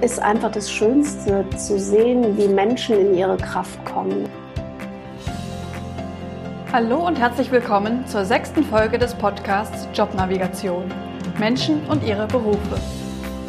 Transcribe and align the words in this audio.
ist 0.00 0.18
einfach 0.18 0.50
das 0.50 0.70
Schönste 0.70 1.44
zu 1.56 1.78
sehen, 1.78 2.36
wie 2.38 2.48
Menschen 2.48 2.98
in 2.98 3.14
ihre 3.14 3.36
Kraft 3.36 3.84
kommen. 3.84 4.28
Hallo 6.72 7.06
und 7.06 7.18
herzlich 7.18 7.50
willkommen 7.50 8.06
zur 8.06 8.24
sechsten 8.24 8.64
Folge 8.64 8.98
des 8.98 9.14
Podcasts 9.14 9.88
Jobnavigation. 9.92 10.84
Menschen 11.38 11.84
und 11.86 12.02
ihre 12.02 12.26
Berufe. 12.26 12.80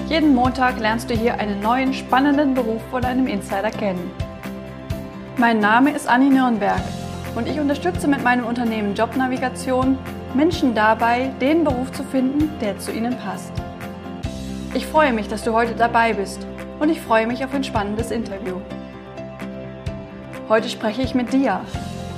Jeden 0.10 0.36
Montag 0.36 0.80
lernst 0.80 1.10
du 1.10 1.14
hier 1.14 1.36
einen 1.36 1.62
neuen 1.62 1.94
spannenden 1.94 2.54
Beruf 2.54 2.82
von 2.90 3.06
einem 3.06 3.28
Insider 3.28 3.72
kennen. 3.72 4.12
Mein 5.38 5.60
Name 5.60 5.92
ist 5.92 6.08
Anni 6.08 6.30
Nürnberg 6.30 6.82
und 7.36 7.48
ich 7.48 7.60
unterstütze 7.62 8.10
mit 8.10 8.24
meinem 8.24 8.46
Unternehmen 8.46 8.94
Jobnavigation 8.94 9.98
Menschen 10.34 10.76
dabei, 10.76 11.32
den 11.40 11.64
Beruf 11.64 11.92
zu 11.94 12.04
finden, 12.04 12.50
der 12.60 12.78
zu 12.78 12.92
ihnen 12.92 13.16
passt. 13.18 13.54
Ich 14.74 14.86
freue 14.86 15.12
mich, 15.12 15.28
dass 15.28 15.44
du 15.44 15.52
heute 15.52 15.76
dabei 15.76 16.14
bist 16.14 16.48
und 16.80 16.88
ich 16.88 17.02
freue 17.02 17.28
mich 17.28 17.44
auf 17.44 17.54
ein 17.54 17.64
spannendes 17.64 18.10
Interview. 18.10 18.56
Heute 20.48 20.70
spreche 20.70 21.02
ich 21.02 21.14
mit 21.14 21.34
Dia. 21.34 21.60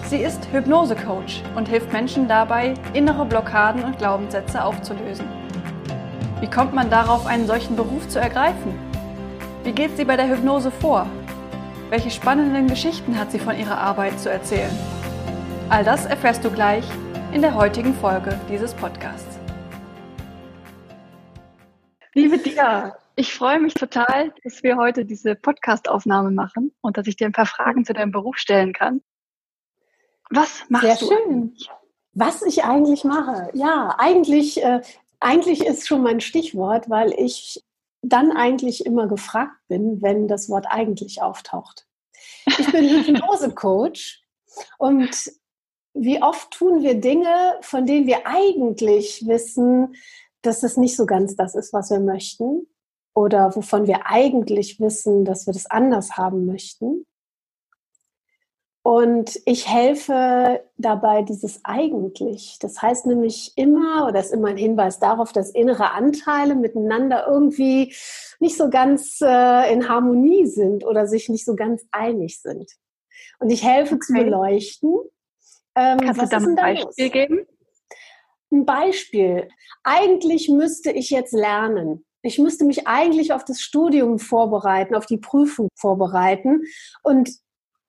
Sie 0.06 0.18
ist 0.18 0.48
Hypnose-Coach 0.52 1.42
und 1.56 1.68
hilft 1.68 1.92
Menschen 1.92 2.28
dabei, 2.28 2.76
innere 2.94 3.26
Blockaden 3.26 3.84
und 3.84 3.98
Glaubenssätze 3.98 4.64
aufzulösen. 4.64 5.26
Wie 6.42 6.50
kommt 6.50 6.76
man 6.76 6.92
darauf, 6.92 7.26
einen 7.26 7.48
solchen 7.48 7.76
Beruf 7.76 8.08
zu 8.08 8.20
ergreifen? 8.20 8.78
Wie 9.64 9.72
geht 9.72 9.98
sie 9.98 10.06
bei 10.06 10.16
der 10.16 10.30
Hypnose 10.30 10.70
vor? 10.70 11.08
Welche 11.90 12.12
spannenden 12.12 12.68
Geschichten 12.68 13.18
hat 13.18 13.32
sie 13.32 13.40
von 13.40 13.58
ihrer 13.58 13.80
Arbeit 13.80 14.20
zu 14.20 14.30
erzählen? 14.30 14.78
All 15.70 15.84
das 15.84 16.06
erfährst 16.06 16.46
du 16.46 16.52
gleich 16.52 16.86
in 17.32 17.42
der 17.42 17.56
heutigen 17.56 17.96
Folge 17.96 18.40
dieses 18.48 18.76
Podcasts. 18.76 19.33
Liebe 22.16 22.38
Dia, 22.38 22.96
ich 23.16 23.34
freue 23.34 23.60
mich 23.60 23.74
total, 23.74 24.36
dass 24.44 24.62
wir 24.62 24.78
heute 24.78 25.04
diese 25.04 25.34
Podcast-Aufnahme 25.34 26.30
machen 26.30 26.72
und 26.82 26.96
dass 26.96 27.08
ich 27.08 27.16
dir 27.16 27.26
ein 27.26 27.32
paar 27.32 27.48
Fragen 27.48 27.86
zu 27.86 27.94
deinem 27.94 28.12
Beruf 28.12 28.38
stellen 28.38 28.72
kann. 28.72 29.02
Was 30.30 30.64
machst 30.70 30.86
Sehr 30.86 30.96
du? 30.98 31.06
Sehr 31.08 31.18
schön. 31.18 31.58
Was 32.14 32.44
ich 32.44 32.66
eigentlich 32.66 33.04
mache? 33.04 33.50
Ja, 33.56 33.96
eigentlich, 33.98 34.64
äh, 34.64 34.82
eigentlich 35.20 35.66
ist 35.66 35.88
schon 35.88 36.04
mein 36.04 36.22
Stichwort, 36.22 36.88
weil 36.88 37.14
ich 37.18 37.64
dann 38.04 38.32
eigentlich 38.32 38.86
immer 38.86 39.08
gefragt 39.08 39.58
bin, 39.68 40.04
wenn 40.04 40.28
das 40.28 40.50
Wort 40.50 40.68
eigentlich 40.70 41.20
auftaucht. 41.20 41.88
Ich 42.46 42.72
bin 42.72 42.90
Hypnose-Coach 43.06 44.22
und 44.78 45.32
wie 45.96 46.22
oft 46.22 46.52
tun 46.52 46.84
wir 46.84 46.96
Dinge, 46.96 47.58
von 47.62 47.88
denen 47.88 48.06
wir 48.06 48.28
eigentlich 48.28 49.24
wissen, 49.26 49.96
dass 50.44 50.64
es 50.64 50.78
nicht 50.78 50.96
so 50.96 51.06
ganz 51.06 51.36
das 51.36 51.56
ist, 51.56 51.74
was 51.74 51.90
wir 51.90 52.00
möchten 52.00 52.68
oder 53.16 53.56
wovon 53.56 53.88
wir 53.88 54.08
eigentlich 54.08 54.80
wissen, 54.80 55.26
dass 55.26 55.48
wir 55.48 55.54
das 55.54 55.66
anders 55.66 56.18
haben 56.18 56.46
möchten. 56.46 57.06
Und 58.86 59.40
ich 59.46 59.70
helfe 59.70 60.62
dabei 60.78 61.22
dieses 61.22 61.62
eigentlich. 61.64 62.58
Das 62.60 62.82
heißt 62.82 63.06
nämlich 63.06 63.54
immer, 63.56 64.08
oder 64.08 64.20
ist 64.20 64.34
immer 64.34 64.50
ein 64.50 64.58
Hinweis 64.58 65.00
darauf, 65.00 65.32
dass 65.32 65.52
innere 65.52 65.92
Anteile 65.92 66.56
miteinander 66.56 67.26
irgendwie 67.26 67.96
nicht 68.42 68.58
so 68.58 68.70
ganz 68.70 69.20
äh, 69.22 69.72
in 69.72 69.88
Harmonie 69.88 70.48
sind 70.48 70.86
oder 70.86 71.08
sich 71.08 71.30
nicht 71.30 71.46
so 71.46 71.56
ganz 71.56 71.86
einig 71.92 72.42
sind. 72.42 72.70
Und 73.40 73.52
ich 73.52 73.64
helfe 73.64 73.96
okay. 73.96 74.06
zu 74.06 74.14
beleuchten. 74.14 75.00
Ähm, 75.76 76.00
Kannst 76.00 76.22
du 76.22 76.28
da 76.28 76.38
ein 76.38 76.56
Beispiel 76.56 77.10
geben? 77.10 77.48
Ein 78.54 78.66
Beispiel. 78.66 79.50
Eigentlich 79.84 80.48
müsste 80.48 80.92
ich 80.92 81.10
jetzt 81.10 81.34
lernen. 81.34 82.06
Ich 82.22 82.38
müsste 82.38 82.66
mich 82.66 82.88
eigentlich 82.88 83.34
auf 83.34 83.44
das 83.44 83.60
Studium 83.60 84.20
vorbereiten, 84.20 84.96
auf 84.96 85.08
die 85.08 85.18
Prüfung 85.18 85.70
vorbereiten. 85.76 86.62
Und 87.02 87.32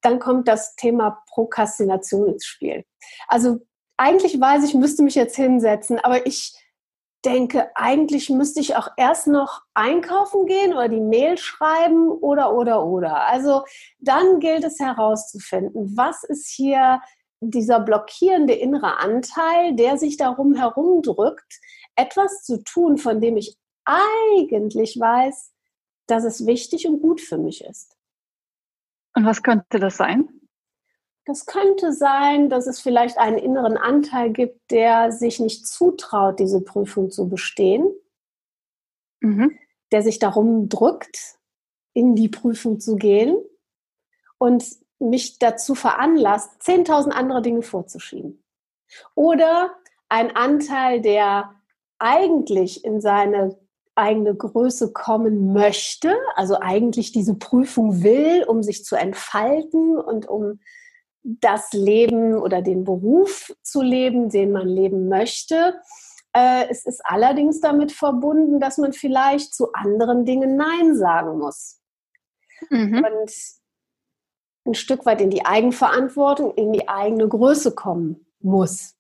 dann 0.01 0.19
kommt 0.19 0.49
das 0.49 0.75
Thema 0.75 1.23
Prokrastination 1.29 2.29
ins 2.29 2.47
Spiel. 2.47 2.85
Also 3.29 3.61
eigentlich 3.99 4.41
weiß 4.41 4.65
ich, 4.65 4.75
müsste 4.75 5.03
mich 5.03 5.15
jetzt 5.15 5.37
hinsetzen, 5.37 5.99
aber 6.01 6.27
ich 6.27 6.55
denke, 7.25 7.71
eigentlich 7.75 8.31
müsste 8.31 8.61
ich 8.61 8.77
auch 8.77 8.89
erst 8.97 9.27
noch 9.27 9.63
einkaufen 9.75 10.47
gehen 10.47 10.73
oder 10.73 10.89
die 10.89 11.01
Mail 11.01 11.39
schreiben 11.39 12.09
oder, 12.09 12.55
oder, 12.55 12.85
oder. 12.85 13.27
Also 13.27 13.65
dann 13.99 14.41
gilt 14.41 14.65
es 14.65 14.79
herauszufinden, 14.79 15.97
was 15.97 16.25
ist 16.25 16.49
hier 16.49 17.01
dieser 17.51 17.81
blockierende 17.81 18.55
innere 18.55 18.99
Anteil, 18.99 19.75
der 19.75 19.99
sich 19.99 20.17
darum 20.17 20.55
herumdrückt, 20.55 21.61
etwas 21.97 22.43
zu 22.45 22.63
tun, 22.63 22.99
von 22.99 23.21
dem 23.21 23.37
ich 23.37 23.57
eigentlich 23.85 24.99
weiß, 24.99 25.53
dass 26.07 26.25
es 26.25 26.47
wichtig 26.47 26.87
und 26.87 27.01
gut 27.01 27.21
für 27.21 27.39
mich 27.39 27.65
ist. 27.65 27.97
Und 29.15 29.25
was 29.25 29.43
könnte 29.43 29.79
das 29.79 29.97
sein? 29.97 30.29
Das 31.27 31.47
könnte 31.47 31.93
sein, 31.93 32.51
dass 32.51 32.67
es 32.67 32.81
vielleicht 32.81 33.17
einen 33.17 33.39
inneren 33.39 33.79
Anteil 33.79 34.31
gibt, 34.31 34.71
der 34.71 35.11
sich 35.11 35.41
nicht 35.41 35.67
zutraut, 35.67 36.39
diese 36.39 36.61
Prüfung 36.61 37.11
zu 37.11 37.29
bestehen, 37.29 37.91
mhm. 39.21 39.59
der 39.91 40.03
sich 40.03 40.19
darum 40.19 40.69
drückt, 40.69 41.39
in 41.95 42.15
die 42.15 42.29
Prüfung 42.29 42.81
zu 42.81 42.97
gehen 42.97 43.37
und 44.37 44.65
mich 44.99 45.39
dazu 45.39 45.75
veranlasst, 45.75 46.51
10.000 46.63 47.11
andere 47.11 47.43
Dinge 47.43 47.63
vorzuschieben. 47.63 48.43
Oder 49.15 49.75
ein 50.09 50.35
Anteil, 50.37 51.01
der 51.01 51.55
eigentlich 51.99 52.85
in 52.85 53.01
seine 53.01 53.57
eigene 53.95 54.35
Größe 54.35 54.93
kommen 54.93 55.53
möchte, 55.53 56.15
also 56.35 56.59
eigentlich 56.61 57.13
diese 57.13 57.35
Prüfung 57.35 58.03
will, 58.03 58.45
um 58.45 58.63
sich 58.63 58.85
zu 58.85 58.97
entfalten 58.97 59.99
und 59.99 60.29
um 60.29 60.61
das 61.23 61.73
Leben 61.73 62.37
oder 62.37 62.61
den 62.61 62.85
Beruf 62.85 63.55
zu 63.63 63.83
leben, 63.83 64.29
den 64.29 64.53
man 64.53 64.69
leben 64.69 65.09
möchte. 65.09 65.81
Äh, 66.33 66.69
es 66.69 66.85
ist 66.85 67.01
allerdings 67.05 67.61
damit 67.61 67.93
verbunden, 67.93 68.61
dass 68.61 68.79
man 68.79 68.93
vielleicht 68.93 69.55
zu 69.55 69.73
anderen 69.73 70.25
Dingen 70.25 70.57
Nein 70.57 70.97
sagen 70.97 71.39
muss. 71.39 71.81
Mhm. 72.69 73.05
Und 73.05 73.33
ein 74.67 74.75
Stück 74.75 75.07
weit 75.07 75.21
in 75.21 75.31
die 75.31 75.45
Eigenverantwortung, 75.45 76.55
in 76.55 76.73
die 76.73 76.89
eigene 76.89 77.29
Größe 77.29 77.75
kommen 77.75 78.27
muss. 78.41 78.95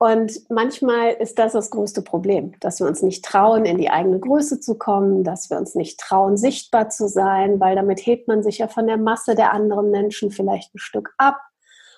Und 0.00 0.48
manchmal 0.48 1.10
ist 1.14 1.40
das 1.40 1.52
das 1.52 1.70
größte 1.70 2.02
Problem, 2.02 2.52
dass 2.60 2.78
wir 2.78 2.86
uns 2.86 3.02
nicht 3.02 3.24
trauen, 3.24 3.64
in 3.64 3.78
die 3.78 3.90
eigene 3.90 4.20
Größe 4.20 4.60
zu 4.60 4.78
kommen, 4.78 5.24
dass 5.24 5.50
wir 5.50 5.58
uns 5.58 5.74
nicht 5.74 5.98
trauen, 5.98 6.36
sichtbar 6.36 6.88
zu 6.88 7.08
sein, 7.08 7.58
weil 7.58 7.74
damit 7.74 8.06
hebt 8.06 8.28
man 8.28 8.44
sich 8.44 8.58
ja 8.58 8.68
von 8.68 8.86
der 8.86 8.96
Masse 8.96 9.34
der 9.34 9.52
anderen 9.52 9.90
Menschen 9.90 10.30
vielleicht 10.30 10.72
ein 10.74 10.78
Stück 10.78 11.12
ab. 11.18 11.40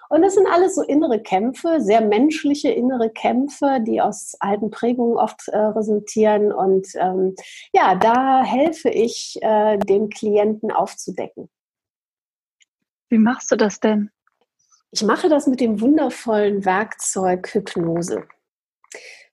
Und 0.09 0.23
das 0.23 0.35
sind 0.35 0.49
alles 0.49 0.75
so 0.75 0.83
innere 0.83 1.21
Kämpfe, 1.21 1.81
sehr 1.81 2.01
menschliche 2.01 2.71
innere 2.71 3.11
Kämpfe, 3.11 3.79
die 3.87 4.01
aus 4.01 4.35
alten 4.41 4.71
Prägungen 4.71 5.19
oft 5.19 5.47
äh, 5.49 5.57
resultieren. 5.57 6.53
Und 6.53 6.89
ähm, 6.97 7.37
ja, 7.73 7.95
da 7.95 8.43
helfe 8.43 8.89
ich 8.89 9.39
äh, 9.43 9.77
den 9.77 10.09
Klienten 10.09 10.73
aufzudecken. 10.73 11.51
Wie 13.11 13.19
machst 13.19 13.51
du 13.51 13.57
das 13.57 13.81
denn? 13.81 14.11
Ich 14.93 15.03
mache 15.03 15.29
das 15.29 15.49
mit 15.49 15.61
dem 15.61 15.81
wundervollen 15.81 16.65
Werkzeug 16.65 17.53
Hypnose. 17.53 18.25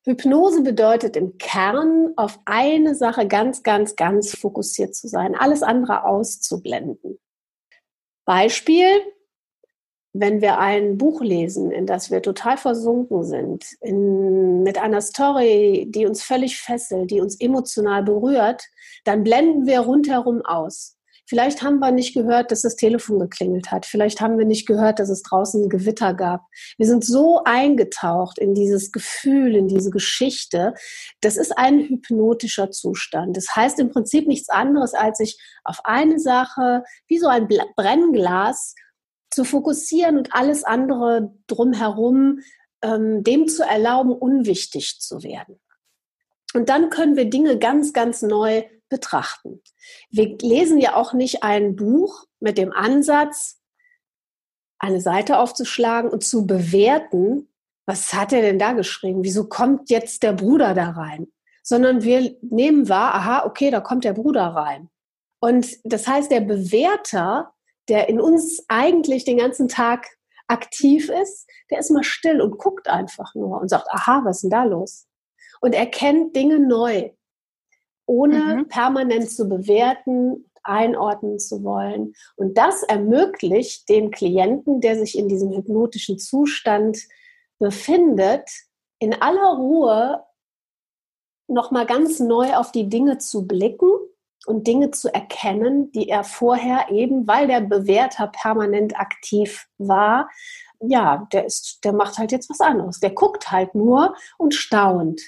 Hypnose 0.03 0.61
bedeutet 0.63 1.15
im 1.15 1.37
Kern 1.37 2.13
auf 2.15 2.39
eine 2.45 2.95
Sache 2.95 3.27
ganz, 3.27 3.61
ganz, 3.61 3.95
ganz 3.95 4.35
fokussiert 4.35 4.95
zu 4.95 5.07
sein, 5.07 5.35
alles 5.35 5.61
andere 5.61 6.05
auszublenden. 6.05 7.19
Beispiel, 8.25 8.87
wenn 10.13 10.41
wir 10.41 10.57
ein 10.57 10.97
Buch 10.97 11.21
lesen, 11.21 11.69
in 11.69 11.85
das 11.85 12.09
wir 12.09 12.23
total 12.23 12.57
versunken 12.57 13.23
sind, 13.23 13.65
in, 13.81 14.63
mit 14.63 14.79
einer 14.79 15.01
Story, 15.01 15.85
die 15.89 16.07
uns 16.07 16.23
völlig 16.23 16.59
fesselt, 16.59 17.11
die 17.11 17.21
uns 17.21 17.39
emotional 17.39 18.01
berührt, 18.01 18.63
dann 19.03 19.23
blenden 19.23 19.67
wir 19.67 19.81
rundherum 19.81 20.41
aus. 20.43 20.96
Vielleicht 21.27 21.61
haben 21.61 21.79
wir 21.79 21.91
nicht 21.91 22.13
gehört, 22.13 22.51
dass 22.51 22.61
das 22.61 22.75
Telefon 22.75 23.19
geklingelt 23.19 23.69
hat. 23.71 23.85
Vielleicht 23.85 24.21
haben 24.21 24.37
wir 24.37 24.45
nicht 24.45 24.65
gehört, 24.65 24.99
dass 24.99 25.09
es 25.09 25.23
draußen 25.23 25.63
ein 25.63 25.69
Gewitter 25.69 26.13
gab. 26.13 26.45
Wir 26.77 26.87
sind 26.87 27.05
so 27.05 27.43
eingetaucht 27.43 28.39
in 28.39 28.53
dieses 28.53 28.91
Gefühl, 28.91 29.55
in 29.55 29.67
diese 29.67 29.91
Geschichte. 29.91 30.73
Das 31.21 31.35
ist 31.35 31.57
ein 31.57 31.79
hypnotischer 31.79 32.71
Zustand. 32.71 33.35
Das 33.35 33.55
heißt 33.55 33.79
im 33.79 33.89
Prinzip 33.89 34.27
nichts 34.27 34.49
anderes, 34.49 34.93
als 34.93 35.17
sich 35.17 35.37
auf 35.63 35.81
eine 35.83 36.17
Sache, 36.19 36.83
wie 37.07 37.19
so 37.19 37.27
ein 37.27 37.47
Brennglas, 37.75 38.73
zu 39.29 39.43
fokussieren 39.43 40.17
und 40.17 40.33
alles 40.33 40.63
andere 40.63 41.33
drumherum 41.47 42.39
ähm, 42.81 43.23
dem 43.23 43.47
zu 43.47 43.63
erlauben, 43.63 44.11
unwichtig 44.11 44.99
zu 44.99 45.21
werden. 45.23 45.59
Und 46.53 46.69
dann 46.69 46.89
können 46.89 47.15
wir 47.15 47.29
Dinge 47.29 47.59
ganz, 47.59 47.93
ganz 47.93 48.21
neu 48.21 48.63
betrachten. 48.89 49.61
Wir 50.09 50.37
lesen 50.37 50.79
ja 50.79 50.95
auch 50.95 51.13
nicht 51.13 51.43
ein 51.43 51.75
Buch 51.75 52.25
mit 52.39 52.57
dem 52.57 52.71
Ansatz, 52.71 53.59
eine 54.79 55.01
Seite 55.01 55.39
aufzuschlagen 55.39 56.09
und 56.09 56.23
zu 56.23 56.45
bewerten, 56.45 57.49
was 57.85 58.13
hat 58.13 58.33
er 58.33 58.41
denn 58.41 58.59
da 58.59 58.73
geschrieben? 58.73 59.23
Wieso 59.23 59.47
kommt 59.47 59.89
jetzt 59.89 60.23
der 60.23 60.33
Bruder 60.33 60.73
da 60.73 60.91
rein? 60.91 61.27
Sondern 61.63 62.03
wir 62.03 62.35
nehmen 62.41 62.89
wahr, 62.89 63.15
aha, 63.15 63.45
okay, 63.45 63.71
da 63.71 63.79
kommt 63.79 64.03
der 64.03 64.13
Bruder 64.13 64.47
rein. 64.47 64.89
Und 65.39 65.77
das 65.83 66.07
heißt, 66.07 66.29
der 66.31 66.41
Bewerter, 66.41 67.53
der 67.87 68.09
in 68.09 68.19
uns 68.19 68.63
eigentlich 68.67 69.23
den 69.23 69.37
ganzen 69.37 69.67
Tag 69.67 70.05
aktiv 70.47 71.09
ist, 71.09 71.47
der 71.69 71.79
ist 71.79 71.91
mal 71.91 72.03
still 72.03 72.41
und 72.41 72.57
guckt 72.57 72.87
einfach 72.87 73.33
nur 73.35 73.59
und 73.61 73.69
sagt, 73.69 73.87
aha, 73.89 74.21
was 74.23 74.37
ist 74.37 74.41
denn 74.43 74.49
da 74.51 74.63
los? 74.63 75.07
Und 75.61 75.73
erkennt 75.73 76.35
Dinge 76.35 76.59
neu, 76.59 77.11
ohne 78.07 78.39
mhm. 78.39 78.67
permanent 78.67 79.29
zu 79.29 79.47
bewerten, 79.47 80.49
einordnen 80.63 81.39
zu 81.39 81.63
wollen. 81.63 82.13
Und 82.35 82.57
das 82.57 82.83
ermöglicht 82.83 83.87
dem 83.89 84.11
Klienten, 84.11 84.81
der 84.81 84.97
sich 84.97 85.17
in 85.17 85.27
diesem 85.27 85.51
hypnotischen 85.51 86.17
Zustand 86.17 86.97
befindet, 87.59 88.49
in 88.99 89.13
aller 89.13 89.55
Ruhe 89.57 90.23
nochmal 91.47 91.85
ganz 91.85 92.19
neu 92.19 92.55
auf 92.55 92.71
die 92.71 92.89
Dinge 92.89 93.19
zu 93.19 93.47
blicken 93.47 93.89
und 94.45 94.67
Dinge 94.67 94.91
zu 94.91 95.13
erkennen, 95.13 95.91
die 95.91 96.09
er 96.09 96.23
vorher 96.23 96.89
eben, 96.89 97.27
weil 97.27 97.47
der 97.47 97.61
Bewerter 97.61 98.27
permanent 98.27 98.99
aktiv 98.99 99.67
war, 99.77 100.29
ja, 100.79 101.27
der 101.31 101.45
ist, 101.45 101.79
der 101.83 101.93
macht 101.93 102.17
halt 102.17 102.31
jetzt 102.31 102.49
was 102.49 102.59
anderes. 102.59 102.99
Der 102.99 103.09
guckt 103.09 103.51
halt 103.51 103.73
nur 103.75 104.15
und 104.37 104.53
staunt 104.53 105.21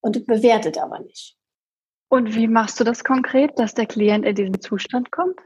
und 0.00 0.26
bewertet 0.26 0.78
aber 0.78 1.00
nicht. 1.00 1.35
Und 2.08 2.34
wie 2.34 2.48
machst 2.48 2.78
du 2.78 2.84
das 2.84 3.04
konkret, 3.04 3.58
dass 3.58 3.74
der 3.74 3.86
Klient 3.86 4.24
in 4.24 4.34
diesen 4.34 4.60
Zustand 4.60 5.10
kommt? 5.10 5.40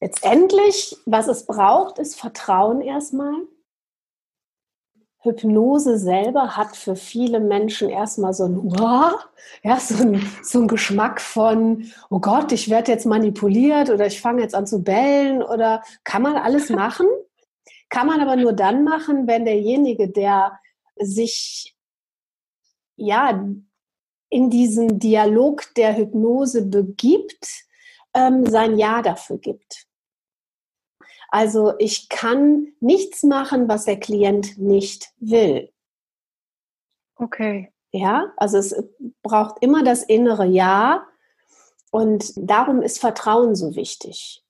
Letztendlich, 0.00 0.96
was 1.06 1.28
es 1.28 1.46
braucht, 1.46 1.98
ist 1.98 2.18
Vertrauen 2.18 2.80
erstmal. 2.80 3.34
Hypnose 5.20 5.98
selber 5.98 6.56
hat 6.56 6.76
für 6.76 6.94
viele 6.94 7.40
Menschen 7.40 7.88
erstmal 7.88 8.32
so 8.32 8.44
ein, 8.44 8.56
Uah, 8.56 9.18
ja, 9.64 9.78
so 9.80 10.02
ein, 10.02 10.24
so 10.42 10.60
ein 10.60 10.68
Geschmack 10.68 11.20
von, 11.20 11.90
oh 12.08 12.20
Gott, 12.20 12.52
ich 12.52 12.70
werde 12.70 12.92
jetzt 12.92 13.04
manipuliert 13.04 13.90
oder 13.90 14.06
ich 14.06 14.20
fange 14.20 14.42
jetzt 14.42 14.54
an 14.54 14.66
zu 14.66 14.82
bellen 14.84 15.42
oder 15.42 15.82
kann 16.04 16.22
man 16.22 16.36
alles 16.36 16.70
machen? 16.70 17.06
Kann 17.88 18.06
man 18.06 18.20
aber 18.20 18.36
nur 18.36 18.52
dann 18.52 18.84
machen, 18.84 19.26
wenn 19.26 19.44
derjenige, 19.44 20.08
der 20.08 20.60
sich 20.96 21.74
ja 22.96 23.44
in 24.30 24.50
diesen 24.50 24.98
Dialog 24.98 25.74
der 25.76 25.96
Hypnose 25.96 26.66
begibt, 26.66 27.64
ähm, 28.14 28.46
sein 28.46 28.78
Ja 28.78 29.02
dafür 29.02 29.38
gibt. 29.38 29.86
Also 31.30 31.74
ich 31.78 32.08
kann 32.08 32.68
nichts 32.80 33.22
machen, 33.22 33.68
was 33.68 33.84
der 33.84 34.00
Klient 34.00 34.58
nicht 34.58 35.12
will. 35.18 35.70
Okay. 37.16 37.72
Ja, 37.92 38.32
also 38.36 38.58
es 38.58 38.74
braucht 39.22 39.56
immer 39.62 39.82
das 39.82 40.02
innere 40.02 40.46
Ja 40.46 41.06
und 41.90 42.32
darum 42.36 42.82
ist 42.82 42.98
Vertrauen 42.98 43.54
so 43.54 43.74
wichtig. 43.76 44.44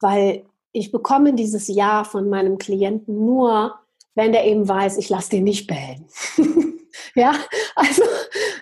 Weil 0.00 0.46
ich 0.72 0.92
bekomme 0.92 1.34
dieses 1.34 1.68
Ja 1.68 2.04
von 2.04 2.28
meinem 2.28 2.58
Klienten 2.58 3.24
nur, 3.24 3.78
wenn 4.14 4.32
der 4.32 4.46
eben 4.46 4.68
weiß, 4.68 4.98
ich 4.98 5.08
lasse 5.08 5.30
den 5.30 5.44
nicht 5.44 5.66
bellen. 5.66 6.06
ja, 7.14 7.34
also, 7.74 8.02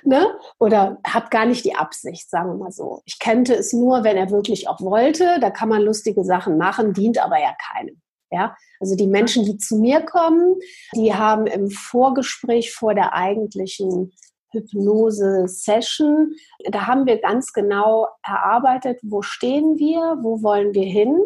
ne? 0.03 0.39
Oder 0.59 0.99
hat 1.07 1.31
gar 1.31 1.47
nicht 1.47 1.65
die 1.65 1.75
Absicht, 1.75 2.29
sagen 2.31 2.51
wir 2.51 2.57
mal 2.57 2.73
so. 2.73 3.03
Ich 3.05 3.19
kannte 3.19 3.55
es 3.55 3.73
nur, 3.73 4.05
wenn 4.05 4.17
er 4.17 4.31
wirklich 4.31 4.69
auch 4.69 4.81
wollte. 4.81 5.39
Da 5.41 5.51
kann 5.51 5.69
man 5.69 5.83
lustige 5.83 6.25
Sachen 6.25 6.57
machen, 6.57 6.93
dient 6.93 7.19
aber 7.19 7.39
ja 7.39 7.55
keinem. 7.73 8.01
Ja, 8.31 8.57
also 8.81 8.97
die 8.97 9.07
Menschen, 9.07 9.45
die 9.45 9.59
zu 9.59 9.77
mir 9.77 10.01
kommen, 10.01 10.57
die 10.97 11.15
haben 11.15 11.47
im 11.47 11.71
Vorgespräch 11.71 12.73
vor 12.73 12.95
der 12.95 13.15
eigentlichen 13.15 14.13
Hypnose-Session, 14.55 16.35
da 16.71 16.87
haben 16.87 17.07
wir 17.07 17.21
ganz 17.21 17.53
genau 17.53 18.09
erarbeitet, 18.23 18.99
wo 19.03 19.23
stehen 19.23 19.79
wir, 19.79 20.19
wo 20.23 20.43
wollen 20.43 20.75
wir 20.75 20.87
hin. 20.87 21.19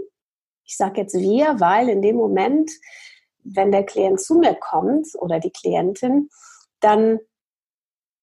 Ich 0.64 0.76
sage 0.76 1.02
jetzt 1.02 1.14
wir, 1.14 1.60
weil 1.60 1.88
in 1.88 2.02
dem 2.02 2.16
Moment, 2.16 2.70
wenn 3.42 3.72
der 3.72 3.84
Klient 3.84 4.20
zu 4.20 4.34
mir 4.34 4.54
kommt 4.54 5.08
oder 5.18 5.40
die 5.40 5.52
Klientin, 5.52 6.28
dann 6.80 7.20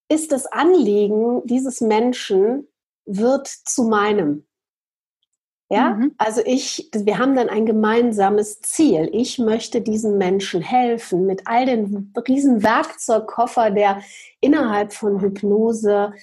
ist 0.09 0.31
das 0.31 0.45
Anliegen 0.45 1.41
dieses 1.45 1.81
Menschen 1.81 2.67
wird 3.05 3.47
zu 3.47 3.83
meinem. 3.83 4.45
Ja, 5.69 5.95
mhm. 5.95 6.13
also 6.19 6.41
ich, 6.45 6.89
wir 6.93 7.17
haben 7.17 7.35
dann 7.35 7.49
ein 7.49 7.65
gemeinsames 7.65 8.61
Ziel. 8.61 9.09
Ich 9.11 9.39
möchte 9.39 9.81
diesen 9.81 10.19
Menschen 10.19 10.61
helfen 10.61 11.25
mit 11.25 11.41
all 11.45 11.65
den 11.65 12.13
riesen 12.27 12.61
Werkzeugkoffer, 12.61 13.71
der 13.71 14.01
innerhalb 14.41 14.93
von 14.93 15.21
Hypnose 15.21 16.13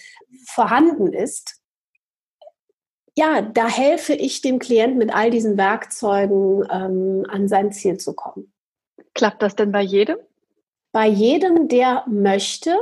vorhanden 0.47 1.13
ist. 1.13 1.61
Ja, 3.17 3.43
da 3.43 3.67
helfe 3.67 4.15
ich 4.15 4.43
dem 4.43 4.61
Klienten 4.61 4.99
mit 4.99 5.13
all 5.13 5.31
diesen 5.31 5.59
Werkzeugen 5.59 6.65
ähm, 6.71 7.27
an 7.29 7.49
sein 7.49 7.73
Ziel 7.73 7.99
zu 7.99 8.15
kommen. 8.15 8.53
Klappt 9.13 9.43
das 9.43 9.57
denn 9.57 9.73
bei 9.73 9.83
jedem? 9.83 10.19
Bei 10.93 11.09
jedem, 11.09 11.69
der 11.69 12.05
möchte. 12.07 12.77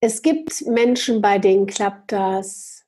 Es 0.00 0.22
gibt 0.22 0.66
Menschen, 0.66 1.20
bei 1.20 1.38
denen 1.38 1.66
klappt 1.66 2.12
das 2.12 2.84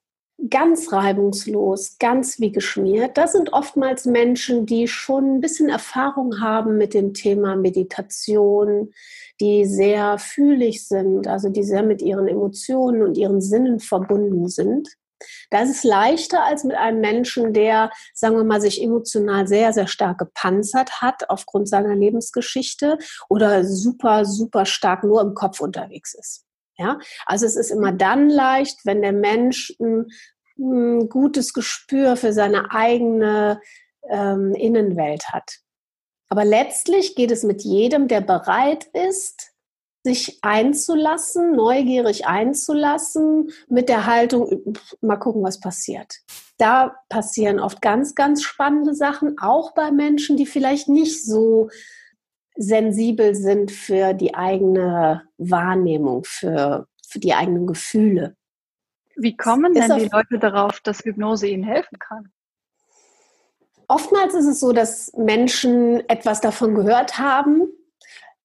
ganz 0.50 0.93
reibungslos, 0.93 1.99
ganz 1.99 2.38
wie 2.38 2.52
geschmiert. 2.52 3.19
Das 3.19 3.32
sind 3.32 3.52
oftmals 3.52 4.05
Menschen, 4.05 4.66
die 4.66 4.87
schon 4.87 5.37
ein 5.37 5.40
bisschen 5.40 5.69
Erfahrung 5.69 6.40
haben 6.40 6.78
mit 6.78 6.94
dem 6.94 7.12
Thema 7.12 7.56
Meditation, 7.56 8.93
die 9.40 9.64
sehr 9.64 10.19
fühlig 10.19 10.87
sind, 10.87 11.26
also 11.26 11.49
die 11.49 11.64
sehr 11.64 11.82
mit 11.82 12.00
ihren 12.00 12.28
Emotionen 12.28 13.02
und 13.02 13.19
ihren 13.19 13.40
Sinnen 13.40 13.81
verbunden 13.81 14.49
sind. 14.49 14.88
Das 15.50 15.68
ist 15.70 15.84
leichter 15.84 16.44
als 16.44 16.64
mit 16.64 16.76
einem 16.76 17.00
Menschen, 17.00 17.52
der, 17.52 17.90
sagen 18.14 18.36
wir 18.36 18.44
mal, 18.44 18.60
sich 18.60 18.82
emotional 18.82 19.46
sehr, 19.46 19.72
sehr 19.72 19.86
stark 19.86 20.18
gepanzert 20.18 21.00
hat 21.00 21.28
aufgrund 21.30 21.68
seiner 21.68 21.94
Lebensgeschichte 21.94 22.98
oder 23.28 23.64
super, 23.64 24.24
super 24.24 24.66
stark 24.66 25.04
nur 25.04 25.20
im 25.20 25.34
Kopf 25.34 25.60
unterwegs 25.60 26.14
ist. 26.14 26.44
Ja, 26.76 26.98
also 27.26 27.44
es 27.44 27.56
ist 27.56 27.70
immer 27.70 27.92
dann 27.92 28.30
leicht, 28.30 28.78
wenn 28.84 29.02
der 29.02 29.12
Mensch 29.12 29.74
ein, 29.80 30.06
ein 30.58 31.08
gutes 31.08 31.52
Gespür 31.52 32.16
für 32.16 32.32
seine 32.32 32.70
eigene 32.70 33.60
ähm, 34.08 34.54
Innenwelt 34.54 35.30
hat. 35.30 35.58
Aber 36.28 36.44
letztlich 36.44 37.14
geht 37.16 37.30
es 37.30 37.42
mit 37.42 37.62
jedem, 37.62 38.06
der 38.06 38.20
bereit 38.20 38.84
ist, 38.92 39.52
sich 40.08 40.38
einzulassen, 40.40 41.55
neugierig 41.55 42.26
einzulassen, 42.26 43.50
mit 43.69 43.90
der 43.90 44.06
Haltung, 44.06 44.75
mal 45.02 45.18
gucken, 45.18 45.42
was 45.42 45.61
passiert. 45.61 46.16
Da 46.56 46.97
passieren 47.11 47.61
oft 47.61 47.82
ganz, 47.82 48.14
ganz 48.14 48.42
spannende 48.42 48.94
Sachen, 48.94 49.38
auch 49.38 49.75
bei 49.75 49.90
Menschen, 49.90 50.37
die 50.38 50.47
vielleicht 50.47 50.88
nicht 50.88 51.25
so 51.25 51.68
sensibel 52.56 53.35
sind 53.35 53.71
für 53.71 54.14
die 54.14 54.35
eigene 54.35 55.25
Wahrnehmung, 55.37 56.25
für, 56.25 56.87
für 57.06 57.18
die 57.18 57.35
eigenen 57.35 57.66
Gefühle. 57.66 58.35
Wie 59.14 59.37
kommen 59.37 59.75
denn 59.75 59.94
die 59.99 60.09
Leute 60.11 60.38
darauf, 60.38 60.80
dass 60.80 61.04
Hypnose 61.04 61.49
ihnen 61.49 61.64
helfen 61.64 61.99
kann? 61.99 62.32
Oftmals 63.88 64.35
ist 64.35 64.47
es 64.47 64.61
so, 64.61 64.73
dass 64.73 65.12
Menschen 65.16 66.09
etwas 66.09 66.40
davon 66.40 66.75
gehört 66.75 67.18
haben, 67.18 67.68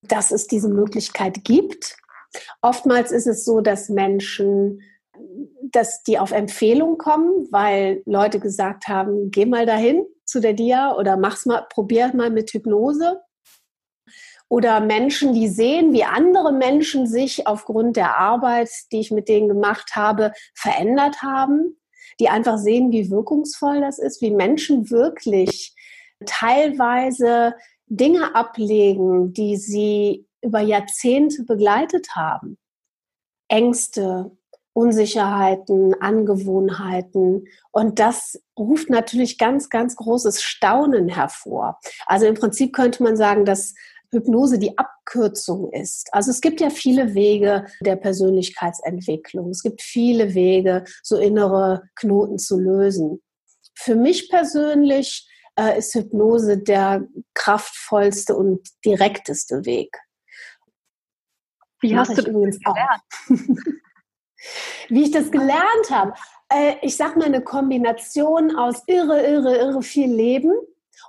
dass 0.08 0.32
es 0.32 0.48
diese 0.48 0.70
Möglichkeit 0.70 1.44
gibt. 1.44 1.98
Oftmals 2.62 3.12
ist 3.12 3.28
es 3.28 3.46
so, 3.46 3.62
dass 3.62 3.90
Menschen, 3.90 4.82
dass 5.72 6.04
die 6.04 6.20
auf 6.20 6.32
Empfehlung 6.32 6.98
kommen, 6.98 7.48
weil 7.52 8.02
Leute 8.06 8.40
gesagt 8.40 8.88
haben, 8.88 9.32
geh 9.32 9.46
mal 9.46 9.66
dahin 9.66 10.06
zu 10.26 10.40
der 10.40 10.54
Dia 10.54 10.96
oder 10.96 11.18
mach's 11.18 11.46
mal, 11.46 11.66
probier 11.70 12.12
mal 12.16 12.30
mit 12.30 12.52
Hypnose 12.52 13.22
oder 14.54 14.82
Menschen, 14.82 15.34
die 15.34 15.48
sehen, 15.48 15.94
wie 15.94 16.04
andere 16.04 16.54
Menschen 16.54 17.08
sich 17.08 17.48
aufgrund 17.48 17.98
der 17.98 18.18
Arbeit, 18.18 18.70
die 18.92 19.00
ich 19.00 19.10
mit 19.10 19.28
denen 19.28 19.48
gemacht 19.48 19.96
habe, 19.96 20.32
verändert 20.54 21.24
haben, 21.24 21.80
die 22.20 22.30
einfach 22.30 22.58
sehen, 22.58 22.92
wie 22.92 23.10
wirkungsvoll 23.10 23.82
das 23.82 23.98
ist, 23.98 24.22
wie 24.22 24.30
Menschen 24.32 24.92
wirklich 24.92 25.76
teilweise 26.26 27.56
Dinge 27.88 28.36
ablegen, 28.36 29.34
die 29.34 29.58
sie 29.58 30.28
über 30.42 30.60
Jahrzehnte 30.60 31.44
begleitet 31.44 32.16
haben. 32.16 32.58
Ängste, 33.48 34.32
Unsicherheiten, 34.74 35.94
Angewohnheiten. 36.02 37.48
Und 37.72 38.00
das 38.00 38.42
ruft 38.58 38.90
natürlich 38.90 39.38
ganz, 39.38 39.70
ganz 39.70 39.96
großes 39.96 40.42
Staunen 40.42 41.10
hervor. 41.10 41.80
Also 42.06 42.26
im 42.26 42.34
Prinzip 42.34 42.74
könnte 42.74 43.04
man 43.04 43.16
sagen, 43.16 43.46
dass 43.46 43.76
Hypnose 44.12 44.60
die 44.60 44.78
Abkürzung 44.78 45.72
ist. 45.72 46.14
Also 46.14 46.32
es 46.32 46.42
gibt 46.42 46.62
ja 46.62 46.70
viele 46.70 47.14
Wege 47.14 47.66
der 47.82 47.96
Persönlichkeitsentwicklung. 47.96 49.50
Es 49.50 49.64
gibt 49.64 49.82
viele 49.82 50.34
Wege, 50.34 50.84
so 51.02 51.18
innere 51.18 51.84
Knoten 51.96 52.38
zu 52.38 52.60
lösen. 52.60 53.22
Für 53.76 53.96
mich 53.96 54.30
persönlich 54.30 55.28
äh, 55.60 55.78
ist 55.78 55.94
Hypnose 55.94 56.58
der 56.58 57.08
kraftvollste 57.34 58.36
und 58.36 58.68
direkteste 58.86 59.66
Weg. 59.66 59.98
Wie 61.82 61.98
hast 61.98 62.18
du 62.18 62.22
das 62.22 62.60
gelernt? 62.60 63.04
Wie 64.90 65.04
ich 65.04 65.12
das 65.12 65.32
gelernt 65.32 65.90
habe. 65.90 66.14
Äh, 66.50 66.76
ich 66.82 66.96
sag 66.96 67.16
mal 67.18 67.26
eine 67.26 67.42
Kombination 67.42 68.56
aus 68.56 68.84
irre, 68.88 69.22
irre, 69.26 69.58
irre 69.58 69.82
viel 69.82 70.12
Leben 70.12 70.52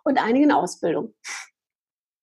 und 0.04 0.18
einigen 0.18 0.52
Ausbildungen. 0.52 1.14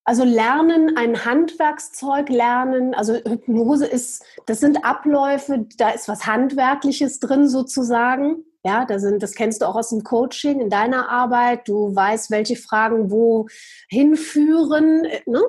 Also 0.04 0.24
lernen, 0.24 0.98
ein 0.98 1.26
Handwerkszeug 1.26 2.30
lernen. 2.30 2.94
Also 2.94 3.16
Hypnose 3.16 3.86
ist, 3.86 4.24
das 4.48 4.60
sind 4.60 4.84
Abläufe, 4.84 5.68
da 5.78 5.90
ist 5.90 6.08
was 6.08 6.26
Handwerkliches 6.26 7.20
drin 7.20 7.48
sozusagen. 7.48 8.44
Ja, 8.64 8.86
da 8.86 9.00
sind, 9.00 9.24
das 9.24 9.34
kennst 9.34 9.62
du 9.62 9.66
auch 9.66 9.76
aus 9.76 9.90
dem 9.90 10.04
Coaching 10.04 10.60
in 10.60 10.70
deiner 10.70 11.10
Arbeit. 11.10 11.68
Du 11.68 11.96
weißt, 11.96 12.30
welche 12.30 12.56
Fragen 12.56 13.10
wo 13.10 13.48
hinführen. 13.90 15.02
Ne? 15.26 15.42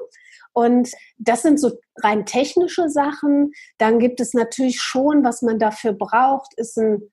Und 0.52 0.90
das 1.18 1.42
sind 1.42 1.58
so 1.58 1.72
rein 1.98 2.24
technische 2.24 2.88
Sachen. 2.88 3.52
Dann 3.78 3.98
gibt 3.98 4.20
es 4.20 4.34
natürlich 4.34 4.80
schon, 4.80 5.24
was 5.24 5.42
man 5.42 5.58
dafür 5.58 5.92
braucht, 5.92 6.54
ist 6.56 6.78
ein, 6.78 7.10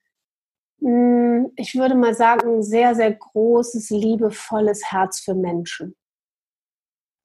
hm, 0.80 1.52
ich 1.56 1.74
würde 1.74 1.94
mal 1.94 2.14
sagen, 2.14 2.56
ein 2.56 2.62
sehr, 2.62 2.94
sehr 2.94 3.12
großes, 3.12 3.90
liebevolles 3.90 4.90
Herz 4.90 5.20
für 5.20 5.34
Menschen. 5.34 5.96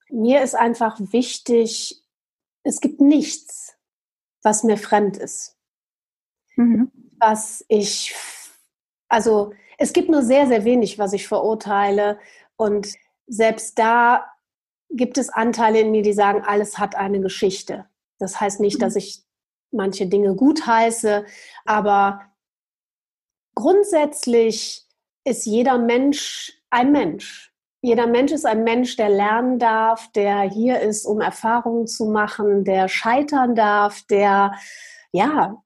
Mir 0.09 0.41
ist 0.43 0.55
einfach 0.55 0.99
wichtig, 0.99 2.01
es 2.63 2.79
gibt 2.79 3.01
nichts, 3.01 3.75
was 4.43 4.63
mir 4.63 4.77
fremd 4.77 5.17
ist. 5.17 5.57
Mhm. 6.55 6.91
Was 7.19 7.65
ich 7.67 8.13
also 9.07 9.53
es 9.77 9.93
gibt 9.93 10.09
nur 10.09 10.23
sehr, 10.23 10.47
sehr 10.47 10.63
wenig, 10.65 10.97
was 10.99 11.13
ich 11.13 11.27
verurteile. 11.27 12.17
Und 12.55 12.87
selbst 13.27 13.77
da 13.77 14.25
gibt 14.89 15.17
es 15.17 15.29
Anteile 15.29 15.79
in 15.81 15.91
mir, 15.91 16.01
die 16.01 16.13
sagen, 16.13 16.43
alles 16.45 16.77
hat 16.77 16.95
eine 16.95 17.19
Geschichte. 17.19 17.85
Das 18.19 18.39
heißt 18.39 18.59
nicht, 18.59 18.81
dass 18.81 18.95
ich 18.95 19.23
manche 19.71 20.07
Dinge 20.07 20.35
gut 20.35 20.65
heiße, 20.65 21.25
aber 21.65 22.21
grundsätzlich 23.55 24.85
ist 25.25 25.45
jeder 25.45 25.77
Mensch 25.77 26.53
ein 26.69 26.91
Mensch. 26.91 27.51
Jeder 27.81 28.07
Mensch 28.07 28.31
ist 28.31 28.45
ein 28.45 28.63
Mensch, 28.63 28.95
der 28.95 29.09
lernen 29.09 29.59
darf, 29.59 30.11
der 30.13 30.41
hier 30.41 30.79
ist, 30.79 31.05
um 31.05 31.21
Erfahrungen 31.21 31.87
zu 31.87 32.05
machen, 32.05 32.63
der 32.63 32.87
scheitern 32.87 33.53
darf, 33.53 34.01
der 34.03 34.53
ja 35.11 35.63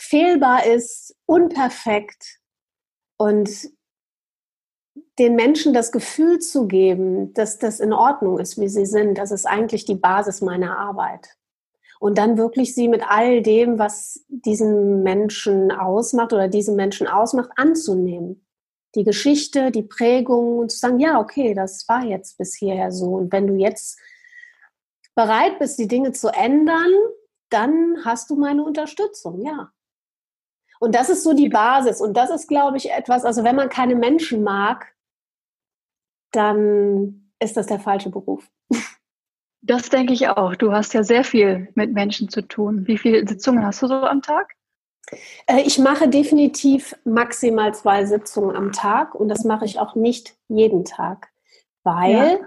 fehlbar 0.00 0.66
ist, 0.66 1.14
unperfekt 1.26 2.38
und 3.16 3.50
den 5.18 5.34
Menschen 5.34 5.74
das 5.74 5.92
Gefühl 5.92 6.38
zu 6.38 6.66
geben, 6.66 7.34
dass 7.34 7.58
das 7.58 7.80
in 7.80 7.92
Ordnung 7.92 8.38
ist, 8.38 8.60
wie 8.60 8.68
sie 8.68 8.86
sind, 8.86 9.18
das 9.18 9.30
ist 9.30 9.46
eigentlich 9.46 9.84
die 9.84 9.96
Basis 9.96 10.40
meiner 10.40 10.78
Arbeit. 10.78 11.36
Und 12.00 12.16
dann 12.16 12.38
wirklich 12.38 12.74
sie 12.74 12.88
mit 12.88 13.02
all 13.08 13.42
dem, 13.42 13.78
was 13.78 14.24
diesen 14.28 15.02
Menschen 15.02 15.72
ausmacht 15.72 16.32
oder 16.32 16.46
diesen 16.46 16.76
Menschen 16.76 17.08
ausmacht, 17.08 17.50
anzunehmen. 17.56 18.46
Die 18.94 19.02
Geschichte, 19.02 19.72
die 19.72 19.82
Prägung 19.82 20.58
und 20.58 20.70
zu 20.70 20.78
sagen, 20.78 21.00
ja, 21.00 21.20
okay, 21.20 21.54
das 21.54 21.88
war 21.88 22.04
jetzt 22.04 22.38
bis 22.38 22.54
hierher 22.54 22.92
so. 22.92 23.14
Und 23.14 23.32
wenn 23.32 23.48
du 23.48 23.54
jetzt 23.54 23.98
bereit 25.16 25.58
bist, 25.58 25.78
die 25.80 25.88
Dinge 25.88 26.12
zu 26.12 26.28
ändern, 26.28 26.92
dann 27.50 28.04
hast 28.04 28.30
du 28.30 28.36
meine 28.36 28.62
Unterstützung, 28.62 29.44
ja. 29.44 29.72
Und 30.80 30.94
das 30.94 31.08
ist 31.08 31.24
so 31.24 31.34
die 31.34 31.48
Basis. 31.48 32.00
Und 32.00 32.16
das 32.16 32.30
ist, 32.30 32.48
glaube 32.48 32.76
ich, 32.76 32.90
etwas, 32.90 33.24
also 33.24 33.44
wenn 33.44 33.56
man 33.56 33.68
keine 33.68 33.94
Menschen 33.94 34.42
mag, 34.42 34.94
dann 36.32 37.32
ist 37.40 37.56
das 37.56 37.66
der 37.66 37.80
falsche 37.80 38.10
Beruf. 38.10 38.48
Das 39.60 39.90
denke 39.90 40.12
ich 40.12 40.28
auch. 40.28 40.54
Du 40.54 40.72
hast 40.72 40.94
ja 40.94 41.02
sehr 41.02 41.24
viel 41.24 41.68
mit 41.74 41.92
Menschen 41.92 42.28
zu 42.28 42.42
tun. 42.42 42.86
Wie 42.86 42.96
viele 42.96 43.26
Sitzungen 43.26 43.66
hast 43.66 43.82
du 43.82 43.88
so 43.88 43.94
am 43.94 44.22
Tag? 44.22 44.54
Äh, 45.46 45.62
ich 45.62 45.78
mache 45.78 46.08
definitiv 46.08 46.96
maximal 47.04 47.74
zwei 47.74 48.04
Sitzungen 48.04 48.54
am 48.56 48.72
Tag 48.72 49.14
und 49.14 49.28
das 49.28 49.44
mache 49.44 49.64
ich 49.64 49.78
auch 49.78 49.94
nicht 49.94 50.36
jeden 50.48 50.84
Tag, 50.84 51.28
weil 51.82 52.12
ja. 52.12 52.38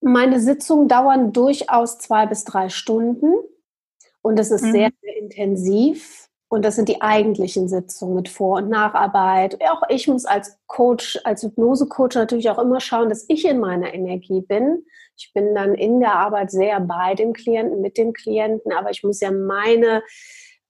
meine 0.00 0.40
Sitzungen 0.40 0.88
dauern 0.88 1.32
durchaus 1.32 1.98
zwei 1.98 2.26
bis 2.26 2.44
drei 2.44 2.68
Stunden 2.68 3.34
und 4.22 4.38
es 4.38 4.50
ist 4.50 4.64
mhm. 4.64 4.72
sehr, 4.72 4.90
sehr 5.02 5.16
intensiv 5.18 6.25
und 6.48 6.64
das 6.64 6.76
sind 6.76 6.88
die 6.88 7.02
eigentlichen 7.02 7.68
Sitzungen 7.68 8.14
mit 8.14 8.28
Vor- 8.28 8.58
und 8.58 8.68
Nacharbeit. 8.68 9.60
Auch 9.68 9.82
ich 9.88 10.06
muss 10.06 10.24
als 10.24 10.58
Coach, 10.66 11.18
als 11.24 11.42
Hypnose-Coach 11.42 12.14
natürlich 12.14 12.48
auch 12.50 12.58
immer 12.58 12.80
schauen, 12.80 13.08
dass 13.08 13.24
ich 13.28 13.44
in 13.44 13.58
meiner 13.58 13.92
Energie 13.92 14.42
bin. 14.42 14.86
Ich 15.16 15.32
bin 15.32 15.54
dann 15.54 15.74
in 15.74 15.98
der 15.98 16.14
Arbeit 16.14 16.52
sehr 16.52 16.78
bei 16.80 17.14
dem 17.14 17.32
Klienten, 17.32 17.80
mit 17.80 17.98
dem 17.98 18.12
Klienten, 18.12 18.72
aber 18.72 18.90
ich 18.90 19.02
muss 19.02 19.20
ja 19.20 19.32
meine 19.32 20.02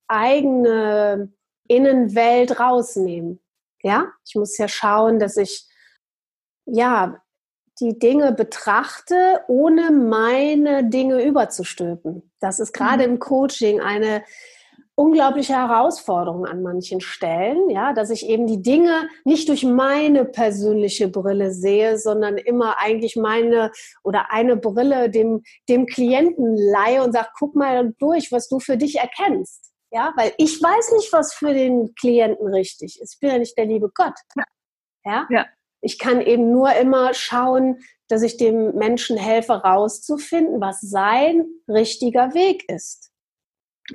eigene 0.09 1.33
Innenwelt 1.69 2.59
rausnehmen. 2.59 3.41
Ja, 3.83 4.07
ich 4.25 4.35
muss 4.35 4.57
ja 4.57 4.69
schauen, 4.69 5.19
dass 5.19 5.37
ich 5.37 5.67
ja 6.65 7.23
die 7.81 7.99
Dinge 7.99 8.33
betrachte, 8.33 9.43
ohne 9.49 9.91
meine 9.91 10.89
Dinge 10.89 11.23
überzustülpen. 11.23 12.33
Das 12.41 12.61
ist 12.61 12.73
gerade 12.73 13.07
mhm. 13.07 13.15
im 13.15 13.19
Coaching 13.19 13.81
eine 13.81 14.23
unglaubliche 14.97 15.53
Herausforderung 15.53 16.47
an 16.47 16.63
manchen 16.63 17.01
Stellen, 17.01 17.69
ja, 17.71 17.93
dass 17.93 18.11
ich 18.11 18.27
eben 18.27 18.47
die 18.47 18.63
Dinge 18.63 19.09
nicht 19.25 19.49
durch 19.49 19.63
meine 19.63 20.25
persönliche 20.25 21.09
Brille 21.09 21.53
sehe, 21.53 21.99
sondern 21.99 22.39
immer 22.39 22.81
eigentlich 22.81 23.15
meine 23.15 23.71
oder 24.03 24.33
eine 24.33 24.57
Brille 24.57 25.11
dem, 25.11 25.43
dem 25.69 25.87
Klienten 25.87 26.57
leihe 26.57 27.05
und 27.05 27.13
sage, 27.13 27.29
guck 27.39 27.55
mal 27.55 27.95
durch, 27.99 28.33
was 28.33 28.49
du 28.49 28.59
für 28.59 28.79
dich 28.79 28.97
erkennst. 28.97 29.71
Ja, 29.93 30.13
weil 30.17 30.33
ich 30.39 30.61
weiß 30.61 30.93
nicht, 30.93 31.13
was 31.13 31.33
für 31.33 31.55
den 31.55 31.95
Klienten 31.95 32.49
richtig 32.49 33.01
ist. 33.01 33.15
Ich 33.15 33.21
bin 33.21 33.31
ja 33.31 33.39
nicht 33.39 33.57
der 33.57 33.67
liebe 33.67 33.91
Gott. 33.95 34.15
Ja. 35.05 35.27
ja. 35.31 35.47
Ich 35.81 35.99
kann 35.99 36.21
eben 36.21 36.51
nur 36.51 36.73
immer 36.73 37.15
schauen, 37.15 37.79
dass 38.09 38.23
ich 38.23 38.37
dem 38.39 38.75
Menschen 38.75 39.17
helfe, 39.17 39.53
rauszufinden, 39.53 40.61
was 40.61 40.81
sein 40.81 41.47
richtiger 41.69 42.35
Weg 42.35 42.65
ist. 42.69 43.13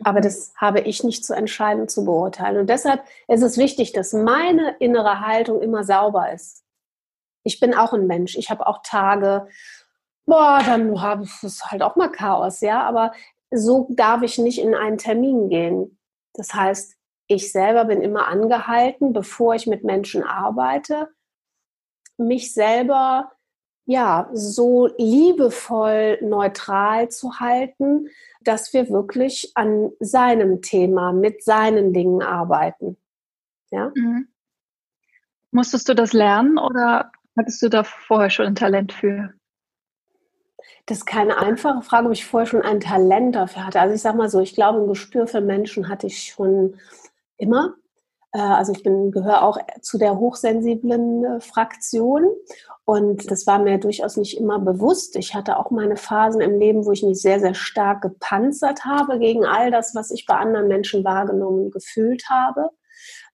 Aber 0.03 0.21
das 0.21 0.53
habe 0.55 0.79
ich 0.81 1.03
nicht 1.03 1.25
zu 1.25 1.33
entscheiden, 1.33 1.87
zu 1.87 2.05
beurteilen. 2.05 2.57
Und 2.57 2.69
deshalb 2.69 3.03
ist 3.27 3.41
es 3.41 3.57
wichtig, 3.57 3.91
dass 3.91 4.13
meine 4.13 4.75
innere 4.79 5.19
Haltung 5.19 5.61
immer 5.61 5.83
sauber 5.83 6.31
ist. 6.31 6.63
Ich 7.43 7.59
bin 7.59 7.73
auch 7.73 7.93
ein 7.93 8.07
Mensch. 8.07 8.37
Ich 8.37 8.49
habe 8.49 8.67
auch 8.67 8.81
Tage, 8.83 9.47
boah, 10.25 10.61
dann 10.65 11.01
habe 11.01 11.23
ich 11.23 11.43
es 11.43 11.65
halt 11.65 11.81
auch 11.81 11.95
mal 11.95 12.09
Chaos, 12.09 12.61
ja. 12.61 12.83
Aber 12.83 13.11
so 13.51 13.87
darf 13.89 14.21
ich 14.21 14.37
nicht 14.37 14.59
in 14.59 14.75
einen 14.75 14.97
Termin 14.97 15.49
gehen. 15.49 15.99
Das 16.33 16.53
heißt, 16.53 16.95
ich 17.27 17.51
selber 17.51 17.85
bin 17.85 18.01
immer 18.01 18.27
angehalten, 18.27 19.13
bevor 19.13 19.55
ich 19.55 19.67
mit 19.67 19.83
Menschen 19.83 20.23
arbeite, 20.23 21.09
mich 22.17 22.53
selber 22.53 23.31
ja 23.91 24.29
so 24.33 24.87
liebevoll 24.97 26.17
neutral 26.21 27.09
zu 27.09 27.39
halten, 27.39 28.09
dass 28.41 28.73
wir 28.73 28.89
wirklich 28.89 29.51
an 29.55 29.91
seinem 29.99 30.61
Thema, 30.61 31.13
mit 31.13 31.43
seinen 31.43 31.93
Dingen 31.93 32.21
arbeiten. 32.21 32.97
Ja? 33.69 33.91
Mhm. 33.95 34.27
Musstest 35.51 35.89
du 35.89 35.93
das 35.93 36.13
lernen 36.13 36.57
oder 36.57 37.11
hattest 37.37 37.61
du 37.61 37.69
da 37.69 37.83
vorher 37.83 38.29
schon 38.29 38.47
ein 38.47 38.55
Talent 38.55 38.93
für? 38.93 39.33
Das 40.85 40.99
ist 40.99 41.05
keine 41.05 41.37
einfache 41.37 41.81
Frage, 41.81 42.07
ob 42.07 42.13
ich 42.13 42.25
vorher 42.25 42.47
schon 42.47 42.61
ein 42.61 42.79
Talent 42.79 43.35
dafür 43.35 43.65
hatte. 43.65 43.79
Also 43.79 43.95
ich 43.95 44.01
sage 44.01 44.17
mal 44.17 44.29
so, 44.29 44.39
ich 44.39 44.55
glaube, 44.55 44.79
ein 44.79 44.87
Gespür 44.87 45.27
für 45.27 45.41
Menschen 45.41 45.89
hatte 45.89 46.07
ich 46.07 46.23
schon 46.23 46.79
immer. 47.37 47.75
Äh, 48.33 48.39
also 48.39 48.71
ich 48.71 48.83
bin, 48.83 49.11
gehöre 49.11 49.43
auch 49.43 49.57
zu 49.81 49.97
der 49.97 50.17
hochsensiblen 50.17 51.25
äh, 51.25 51.39
Fraktion 51.41 52.25
und 52.85 53.29
das 53.29 53.45
war 53.47 53.59
mir 53.59 53.77
durchaus 53.77 54.17
nicht 54.17 54.37
immer 54.37 54.59
bewusst. 54.59 55.15
Ich 55.15 55.35
hatte 55.35 55.57
auch 55.57 55.71
meine 55.71 55.97
Phasen 55.97 56.41
im 56.41 56.59
Leben, 56.59 56.85
wo 56.85 56.91
ich 56.91 57.03
mich 57.03 57.21
sehr, 57.21 57.39
sehr 57.39 57.53
stark 57.53 58.01
gepanzert 58.01 58.85
habe 58.85 59.19
gegen 59.19 59.45
all 59.45 59.71
das, 59.71 59.95
was 59.95 60.11
ich 60.11 60.25
bei 60.25 60.35
anderen 60.35 60.67
Menschen 60.67 61.03
wahrgenommen 61.03 61.71
gefühlt 61.71 62.23
habe. 62.29 62.69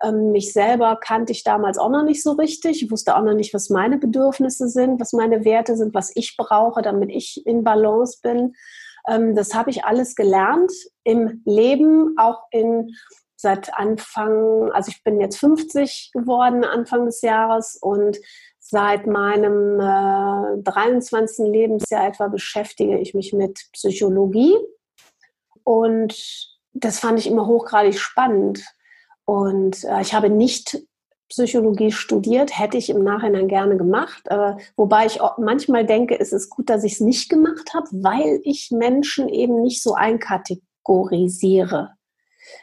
Ähm, 0.03 0.31
mich 0.31 0.53
selber 0.53 0.97
kannte 1.01 1.31
ich 1.31 1.43
damals 1.43 1.77
auch 1.77 1.89
noch 1.89 2.03
nicht 2.03 2.21
so 2.21 2.33
richtig. 2.33 2.83
Ich 2.83 2.91
wusste 2.91 3.15
auch 3.15 3.23
noch 3.23 3.33
nicht, 3.33 3.53
was 3.53 3.69
meine 3.69 3.97
Bedürfnisse 3.97 4.69
sind, 4.69 4.99
was 4.99 5.13
meine 5.13 5.43
Werte 5.43 5.75
sind, 5.75 5.93
was 5.93 6.11
ich 6.15 6.35
brauche, 6.37 6.81
damit 6.81 7.09
ich 7.09 7.45
in 7.45 7.63
Balance 7.63 8.19
bin. 8.21 8.53
Ähm, 9.07 9.35
das 9.35 9.55
habe 9.55 9.69
ich 9.69 9.85
alles 9.85 10.15
gelernt 10.15 10.71
im 11.03 11.41
Leben, 11.45 12.15
auch 12.17 12.43
in 12.51 12.93
seit 13.37 13.73
Anfang, 13.77 14.71
also 14.73 14.91
ich 14.91 15.03
bin 15.03 15.21
jetzt 15.21 15.37
50 15.37 16.11
geworden 16.11 16.65
Anfang 16.65 17.05
des 17.05 17.21
Jahres 17.21 17.77
und 17.79 18.17
seit 18.59 19.07
meinem 19.07 19.79
äh, 19.79 20.61
23. 20.63 21.47
Lebensjahr 21.47 22.07
etwa 22.07 22.27
beschäftige 22.27 22.97
ich 22.97 23.13
mich 23.13 23.31
mit 23.31 23.57
Psychologie 23.71 24.57
und 25.63 26.13
das 26.73 26.99
fand 26.99 27.19
ich 27.19 27.27
immer 27.27 27.47
hochgradig 27.47 27.99
spannend. 27.99 28.63
Und 29.25 29.83
äh, 29.83 30.01
ich 30.01 30.13
habe 30.13 30.29
nicht 30.29 30.79
Psychologie 31.29 31.91
studiert, 31.91 32.57
hätte 32.57 32.77
ich 32.77 32.89
im 32.89 33.03
Nachhinein 33.03 33.49
gerne 33.49 33.75
gemacht. 33.75 34.23
Äh, 34.27 34.55
wobei 34.77 35.05
ich 35.05 35.19
manchmal 35.37 35.85
denke, 35.85 36.17
es 36.19 36.31
ist 36.31 36.49
gut, 36.49 36.69
dass 36.69 36.83
ich 36.83 36.93
es 36.93 36.99
nicht 37.01 37.29
gemacht 37.29 37.73
habe, 37.73 37.87
weil 37.91 38.39
ich 38.43 38.71
Menschen 38.71 39.27
eben 39.27 39.61
nicht 39.61 39.83
so 39.83 39.93
einkategorisiere. 39.93 41.96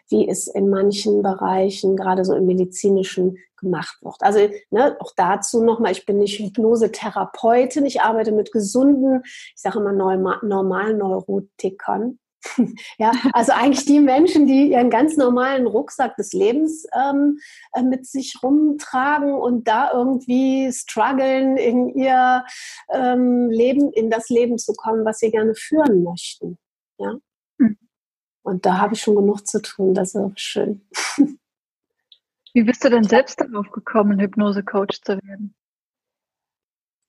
Wie 0.09 0.29
es 0.29 0.47
in 0.47 0.69
manchen 0.69 1.23
Bereichen, 1.23 1.97
gerade 1.97 2.25
so 2.25 2.35
im 2.35 2.47
medizinischen, 2.47 3.38
gemacht 3.64 3.97
wird. 4.03 4.17
Also 4.21 4.41
ne, 4.71 4.97
auch 5.00 5.12
dazu 5.17 5.64
nochmal, 5.64 5.93
ich 5.93 6.07
bin 6.07 6.19
nicht 6.19 6.38
Hypnosetherapeutin, 6.38 7.87
ich 7.87 8.03
arbeite 8.03 8.31
mit 8.31 8.53
gesunden, 8.53 9.23
ich 9.25 9.55
sage 9.57 9.81
immer 9.81 9.93
normalen 9.93 10.99
Neurotikern. 10.99 12.19
ja, 12.99 13.12
also 13.33 13.53
eigentlich 13.53 13.87
die 13.87 14.00
Menschen, 14.00 14.47
die 14.47 14.71
ihren 14.71 14.91
ganz 14.91 15.17
normalen 15.17 15.67
Rucksack 15.67 16.14
des 16.17 16.35
Lebens 16.35 16.87
ähm, 16.95 17.38
äh, 17.73 17.83
mit 17.83 18.07
sich 18.07 18.35
rumtragen 18.43 19.33
und 19.33 19.67
da 19.67 19.91
irgendwie 19.93 20.71
strugglen, 20.71 21.57
in 21.57 21.88
ihr 21.88 22.45
ähm, 22.93 23.49
Leben, 23.49 23.91
in 23.93 24.11
das 24.11 24.29
Leben 24.29 24.59
zu 24.59 24.75
kommen, 24.75 25.07
was 25.07 25.21
sie 25.21 25.31
gerne 25.31 25.55
führen 25.55 26.03
möchten. 26.03 26.59
Ja. 26.99 27.14
Und 28.44 28.66
da 28.66 28.78
habe 28.78 28.94
ich 28.94 29.00
schon 29.00 29.16
genug 29.16 29.46
zu 29.46 29.60
tun, 29.62 29.94
das 29.94 30.14
ist 30.14 30.20
auch 30.20 30.36
schön. 30.36 30.86
Wie 32.52 32.62
bist 32.62 32.84
du 32.84 32.90
denn 32.90 33.04
selbst 33.04 33.40
darauf 33.40 33.70
gekommen, 33.70 34.20
Hypnose-Coach 34.20 35.00
zu 35.00 35.14
werden? 35.14 35.54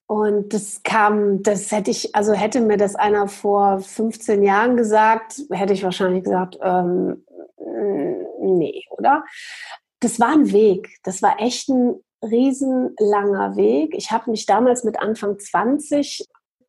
Und 0.08 0.54
das 0.54 0.82
kam, 0.84 1.44
das 1.44 1.72
hätte 1.72 1.92
ich, 1.92 2.16
also 2.16 2.34
hätte 2.34 2.62
mir 2.62 2.78
das 2.78 2.96
einer 2.96 3.28
vor 3.28 3.80
15 3.80 4.44
Jahren 4.44 4.78
gesagt, 4.78 5.42
hätte 5.52 5.74
ich 5.74 5.84
wahrscheinlich 5.84 6.24
gesagt, 6.24 6.58
ähm, 6.62 7.26
nee, 8.40 8.84
oder? 8.92 9.26
Das 10.00 10.20
war 10.20 10.32
ein 10.32 10.52
Weg. 10.52 10.98
Das 11.04 11.22
war 11.22 11.40
echt 11.40 11.70
ein 11.70 11.96
riesenlanger 12.24 13.56
Weg. 13.56 13.94
Ich 13.96 14.12
habe 14.12 14.32
mich 14.32 14.46
damals 14.46 14.84
mit 14.84 15.00
Anfang 15.00 15.38
20 15.38 16.26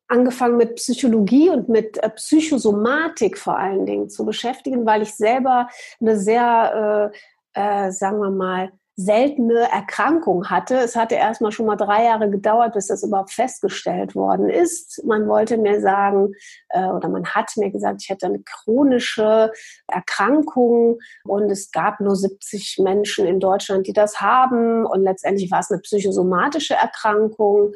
angefangen 0.07 0.57
mit 0.57 0.75
Psychologie 0.75 1.49
und 1.49 1.69
mit 1.69 2.01
äh, 2.03 2.09
Psychosomatik 2.09 3.37
vor 3.37 3.57
allen 3.57 3.85
Dingen 3.85 4.09
zu 4.09 4.25
beschäftigen, 4.25 4.85
weil 4.85 5.01
ich 5.01 5.15
selber 5.15 5.67
eine 5.99 6.17
sehr 6.17 7.11
äh, 7.13 7.17
äh, 7.57 7.91
sagen 7.91 8.19
wir 8.19 8.29
mal, 8.29 8.71
seltene 8.99 9.71
Erkrankung 9.71 10.49
hatte. 10.49 10.75
Es 10.75 10.95
hatte 10.95 11.13
erstmal 11.15 11.51
schon 11.51 11.67
mal 11.67 11.75
drei 11.75 12.05
Jahre 12.05 12.31
gedauert, 12.31 12.73
bis 12.73 12.87
das 12.87 13.03
überhaupt 13.03 13.31
festgestellt 13.31 14.15
worden 14.15 14.49
ist. 14.49 15.03
Man 15.05 15.27
wollte 15.27 15.57
mir 15.57 15.81
sagen, 15.81 16.33
äh, 16.69 16.85
oder 16.85 17.07
man 17.07 17.25
hat 17.25 17.51
mir 17.57 17.69
gesagt, 17.71 18.01
ich 18.01 18.09
hätte 18.09 18.25
eine 18.25 18.41
chronische 18.43 19.51
Erkrankung 19.87 20.97
und 21.25 21.51
es 21.51 21.71
gab 21.71 21.99
nur 21.99 22.15
70 22.15 22.79
Menschen 22.79 23.27
in 23.27 23.39
Deutschland, 23.39 23.85
die 23.85 23.93
das 23.93 24.19
haben. 24.19 24.83
Und 24.85 25.03
letztendlich 25.03 25.51
war 25.51 25.59
es 25.59 25.69
eine 25.69 25.81
psychosomatische 25.81 26.73
Erkrankung. 26.73 27.73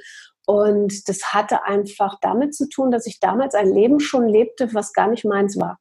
Und 0.51 1.07
das 1.07 1.33
hatte 1.33 1.63
einfach 1.63 2.17
damit 2.19 2.53
zu 2.53 2.67
tun, 2.67 2.91
dass 2.91 3.05
ich 3.07 3.21
damals 3.21 3.55
ein 3.55 3.71
Leben 3.71 4.01
schon 4.01 4.27
lebte, 4.27 4.73
was 4.73 4.91
gar 4.91 5.07
nicht 5.07 5.23
meins 5.23 5.57
war. 5.57 5.79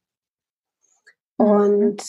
Mhm. 1.37 1.45
Und 1.45 2.03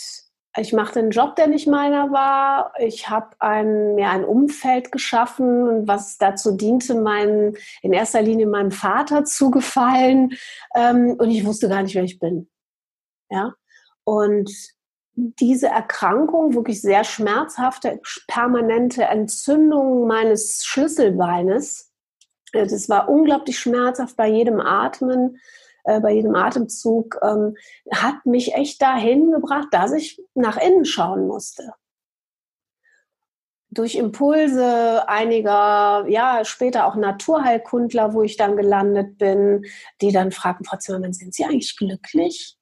ich 0.56 0.72
machte 0.72 1.00
einen 1.00 1.10
Job, 1.10 1.34
der 1.34 1.48
nicht 1.48 1.66
meiner 1.66 2.12
war. 2.12 2.72
Ich 2.78 3.08
habe 3.08 3.34
ein, 3.40 3.96
mir 3.96 4.10
ein 4.10 4.24
Umfeld 4.24 4.92
geschaffen, 4.92 5.88
was 5.88 6.18
dazu 6.18 6.56
diente, 6.56 6.94
meinen, 6.94 7.56
in 7.82 7.92
erster 7.92 8.22
Linie 8.22 8.46
meinem 8.46 8.70
Vater 8.70 9.24
zu 9.24 9.50
gefallen. 9.50 10.34
Ähm, 10.76 11.16
und 11.18 11.32
ich 11.32 11.44
wusste 11.44 11.68
gar 11.68 11.82
nicht, 11.82 11.96
wer 11.96 12.04
ich 12.04 12.20
bin. 12.20 12.48
Ja. 13.28 13.54
Und 14.04 14.52
diese 15.16 15.66
Erkrankung, 15.66 16.54
wirklich 16.54 16.80
sehr 16.80 17.02
schmerzhafte, 17.02 18.00
permanente 18.28 19.02
Entzündung 19.02 20.06
meines 20.06 20.62
Schlüsselbeines, 20.64 21.91
das 22.52 22.88
war 22.88 23.08
unglaublich 23.08 23.58
schmerzhaft 23.58 24.16
bei 24.16 24.28
jedem 24.28 24.60
Atmen 24.60 25.38
äh, 25.84 26.00
bei 26.00 26.12
jedem 26.12 26.34
Atemzug, 26.34 27.18
ähm, 27.22 27.56
hat 27.90 28.24
mich 28.24 28.54
echt 28.54 28.80
dahin 28.80 29.32
gebracht, 29.32 29.68
dass 29.72 29.92
ich 29.92 30.22
nach 30.34 30.56
innen 30.56 30.84
schauen 30.84 31.26
musste. 31.26 31.74
Durch 33.70 33.94
Impulse 33.94 35.08
einiger, 35.08 36.04
ja, 36.06 36.44
später 36.44 36.86
auch 36.86 36.94
Naturheilkundler, 36.94 38.12
wo 38.12 38.22
ich 38.22 38.36
dann 38.36 38.56
gelandet 38.56 39.18
bin, 39.18 39.64
die 40.02 40.12
dann 40.12 40.30
fragten, 40.30 40.66
Frau 40.66 40.76
Zimmermann, 40.76 41.14
sind 41.14 41.34
Sie 41.34 41.44
eigentlich 41.44 41.76
glücklich? 41.76 42.56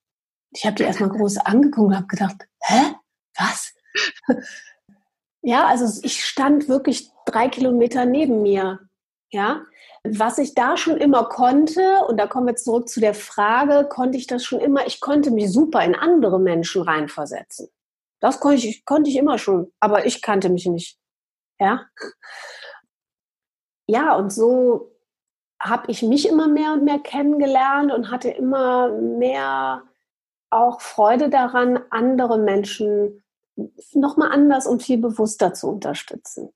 Ich 0.52 0.64
habe 0.64 0.76
die 0.76 0.84
erstmal 0.84 1.10
groß 1.10 1.38
angeguckt 1.38 1.88
und 1.88 1.96
habe 1.96 2.06
gedacht, 2.06 2.46
hä? 2.60 2.94
Was? 3.36 3.74
ja, 5.42 5.66
also 5.66 6.00
ich 6.04 6.24
stand 6.24 6.68
wirklich 6.68 7.10
drei 7.26 7.48
Kilometer 7.48 8.04
neben 8.04 8.42
mir. 8.42 8.80
Ja, 9.32 9.64
was 10.04 10.38
ich 10.38 10.54
da 10.54 10.76
schon 10.76 10.96
immer 10.96 11.28
konnte, 11.28 12.04
und 12.08 12.16
da 12.16 12.26
kommen 12.26 12.46
wir 12.46 12.56
zurück 12.56 12.88
zu 12.88 13.00
der 13.00 13.14
Frage, 13.14 13.86
konnte 13.88 14.16
ich 14.16 14.26
das 14.26 14.44
schon 14.44 14.60
immer, 14.60 14.86
ich 14.86 15.00
konnte 15.00 15.30
mich 15.30 15.52
super 15.52 15.84
in 15.84 15.94
andere 15.94 16.40
Menschen 16.40 16.82
reinversetzen. 16.82 17.68
Das 18.20 18.40
konnte 18.40 18.66
ich, 18.66 18.84
konnte 18.84 19.10
ich 19.10 19.16
immer 19.16 19.38
schon, 19.38 19.72
aber 19.80 20.06
ich 20.06 20.22
kannte 20.22 20.48
mich 20.48 20.66
nicht. 20.66 20.98
Ja. 21.58 21.86
Ja, 23.86 24.14
und 24.14 24.32
so 24.32 24.92
habe 25.60 25.90
ich 25.90 26.02
mich 26.02 26.28
immer 26.28 26.48
mehr 26.48 26.72
und 26.72 26.84
mehr 26.84 26.98
kennengelernt 26.98 27.92
und 27.92 28.10
hatte 28.10 28.30
immer 28.30 28.90
mehr 28.92 29.82
auch 30.48 30.80
Freude 30.80 31.28
daran, 31.28 31.80
andere 31.90 32.38
Menschen 32.38 33.22
nochmal 33.92 34.32
anders 34.32 34.66
und 34.66 34.82
viel 34.82 34.98
bewusster 34.98 35.52
zu 35.52 35.68
unterstützen 35.68 36.52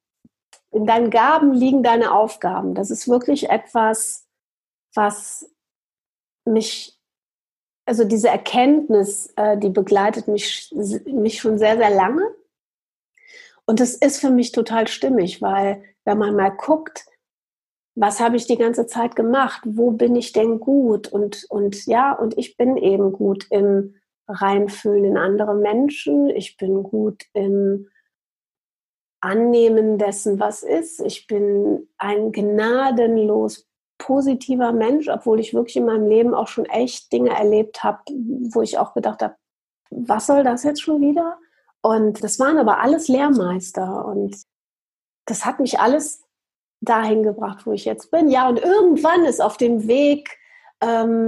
in 0.74 0.86
deinen 0.86 1.10
Gaben 1.10 1.52
liegen 1.52 1.84
deine 1.84 2.12
Aufgaben. 2.12 2.74
Das 2.74 2.90
ist 2.90 3.08
wirklich 3.08 3.48
etwas, 3.48 4.26
was 4.92 5.48
mich, 6.44 6.98
also 7.86 8.02
diese 8.04 8.28
Erkenntnis, 8.28 9.32
äh, 9.36 9.56
die 9.56 9.70
begleitet 9.70 10.26
mich, 10.26 10.74
mich 11.06 11.40
schon 11.40 11.58
sehr, 11.58 11.76
sehr 11.76 11.90
lange. 11.90 12.22
Und 13.66 13.78
das 13.78 13.94
ist 13.94 14.20
für 14.20 14.30
mich 14.30 14.50
total 14.50 14.88
stimmig, 14.88 15.40
weil 15.40 15.82
wenn 16.04 16.18
man 16.18 16.34
mal 16.34 16.50
guckt, 16.50 17.06
was 17.94 18.18
habe 18.18 18.36
ich 18.36 18.46
die 18.46 18.58
ganze 18.58 18.88
Zeit 18.88 19.14
gemacht? 19.14 19.62
Wo 19.64 19.92
bin 19.92 20.16
ich 20.16 20.32
denn 20.32 20.58
gut? 20.58 21.06
Und, 21.06 21.46
und 21.50 21.86
ja, 21.86 22.12
und 22.12 22.36
ich 22.36 22.56
bin 22.56 22.76
eben 22.76 23.12
gut 23.12 23.46
im 23.50 23.94
Reinfühlen 24.26 25.04
in 25.04 25.16
andere 25.16 25.54
Menschen. 25.54 26.30
Ich 26.30 26.56
bin 26.56 26.82
gut 26.82 27.26
im 27.32 27.88
Annehmen 29.24 29.96
dessen, 29.96 30.38
was 30.38 30.62
ist. 30.62 31.00
Ich 31.00 31.26
bin 31.26 31.88
ein 31.96 32.30
gnadenlos 32.30 33.66
positiver 33.96 34.72
Mensch, 34.72 35.08
obwohl 35.08 35.40
ich 35.40 35.54
wirklich 35.54 35.76
in 35.76 35.86
meinem 35.86 36.06
Leben 36.06 36.34
auch 36.34 36.48
schon 36.48 36.66
echt 36.66 37.10
Dinge 37.12 37.30
erlebt 37.30 37.82
habe, 37.82 38.00
wo 38.50 38.60
ich 38.60 38.76
auch 38.76 38.92
gedacht 38.92 39.22
habe, 39.22 39.36
was 39.90 40.26
soll 40.26 40.44
das 40.44 40.62
jetzt 40.62 40.82
schon 40.82 41.00
wieder? 41.00 41.38
Und 41.80 42.22
das 42.22 42.38
waren 42.38 42.58
aber 42.58 42.80
alles 42.80 43.08
Lehrmeister 43.08 44.04
und 44.04 44.36
das 45.26 45.46
hat 45.46 45.58
mich 45.58 45.80
alles 45.80 46.22
dahin 46.80 47.22
gebracht, 47.22 47.66
wo 47.66 47.72
ich 47.72 47.86
jetzt 47.86 48.10
bin. 48.10 48.28
Ja, 48.28 48.48
und 48.48 48.58
irgendwann 48.58 49.24
ist 49.24 49.40
auf 49.40 49.56
dem 49.56 49.86
Weg 49.86 50.38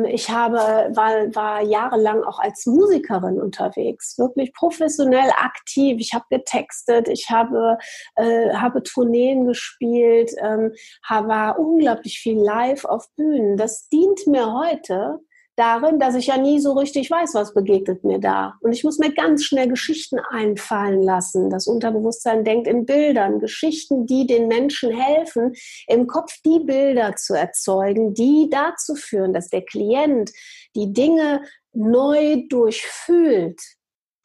ich 0.08 0.30
habe, 0.30 0.56
war, 0.94 1.34
war 1.34 1.62
jahrelang 1.62 2.22
auch 2.24 2.38
als 2.38 2.66
Musikerin 2.66 3.40
unterwegs, 3.40 4.18
wirklich 4.18 4.52
professionell 4.52 5.30
aktiv. 5.30 5.96
Ich 6.00 6.12
habe 6.14 6.24
getextet, 6.30 7.08
ich 7.08 7.30
habe, 7.30 7.78
äh, 8.16 8.54
habe 8.54 8.82
Tourneen 8.82 9.46
gespielt, 9.46 10.32
ähm, 10.42 10.72
war 11.08 11.58
unglaublich 11.58 12.18
viel 12.18 12.38
live 12.38 12.84
auf 12.84 13.06
Bühnen. 13.16 13.56
Das 13.56 13.88
dient 13.88 14.26
mir 14.26 14.52
heute, 14.52 15.20
darin, 15.56 15.98
dass 15.98 16.14
ich 16.14 16.26
ja 16.26 16.36
nie 16.36 16.60
so 16.60 16.72
richtig 16.74 17.10
weiß, 17.10 17.34
was 17.34 17.54
begegnet 17.54 18.04
mir 18.04 18.18
da. 18.18 18.54
Und 18.60 18.72
ich 18.72 18.84
muss 18.84 18.98
mir 18.98 19.12
ganz 19.12 19.44
schnell 19.44 19.68
Geschichten 19.68 20.18
einfallen 20.18 21.02
lassen. 21.02 21.50
Das 21.50 21.66
Unterbewusstsein 21.66 22.44
denkt 22.44 22.68
in 22.68 22.84
Bildern, 22.84 23.40
Geschichten, 23.40 24.06
die 24.06 24.26
den 24.26 24.48
Menschen 24.48 24.90
helfen, 24.92 25.54
im 25.88 26.06
Kopf 26.06 26.32
die 26.44 26.60
Bilder 26.60 27.16
zu 27.16 27.34
erzeugen, 27.34 28.14
die 28.14 28.48
dazu 28.50 28.94
führen, 28.94 29.32
dass 29.32 29.48
der 29.48 29.62
Klient 29.62 30.30
die 30.74 30.92
Dinge 30.92 31.42
neu 31.72 32.44
durchfühlt 32.48 33.60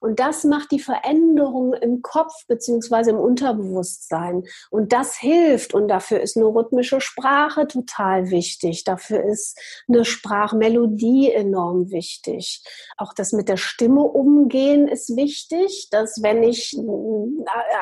und 0.01 0.19
das 0.19 0.43
macht 0.43 0.71
die 0.71 0.79
Veränderung 0.79 1.73
im 1.73 2.01
Kopf 2.01 2.33
beziehungsweise 2.47 3.11
im 3.11 3.19
Unterbewusstsein. 3.19 4.43
Und 4.71 4.93
das 4.93 5.15
hilft. 5.15 5.75
Und 5.75 5.89
dafür 5.89 6.21
ist 6.21 6.35
eine 6.35 6.47
rhythmische 6.47 6.99
Sprache 6.99 7.67
total 7.67 8.31
wichtig. 8.31 8.83
Dafür 8.83 9.23
ist 9.23 9.59
eine 9.87 10.03
Sprachmelodie 10.03 11.31
enorm 11.31 11.91
wichtig. 11.91 12.63
Auch 12.97 13.13
das 13.13 13.31
mit 13.31 13.47
der 13.47 13.57
Stimme 13.57 14.01
umgehen 14.01 14.87
ist 14.87 15.15
wichtig, 15.15 15.89
dass 15.91 16.23
wenn 16.23 16.41
ich 16.41 16.75
äh, 16.75 16.81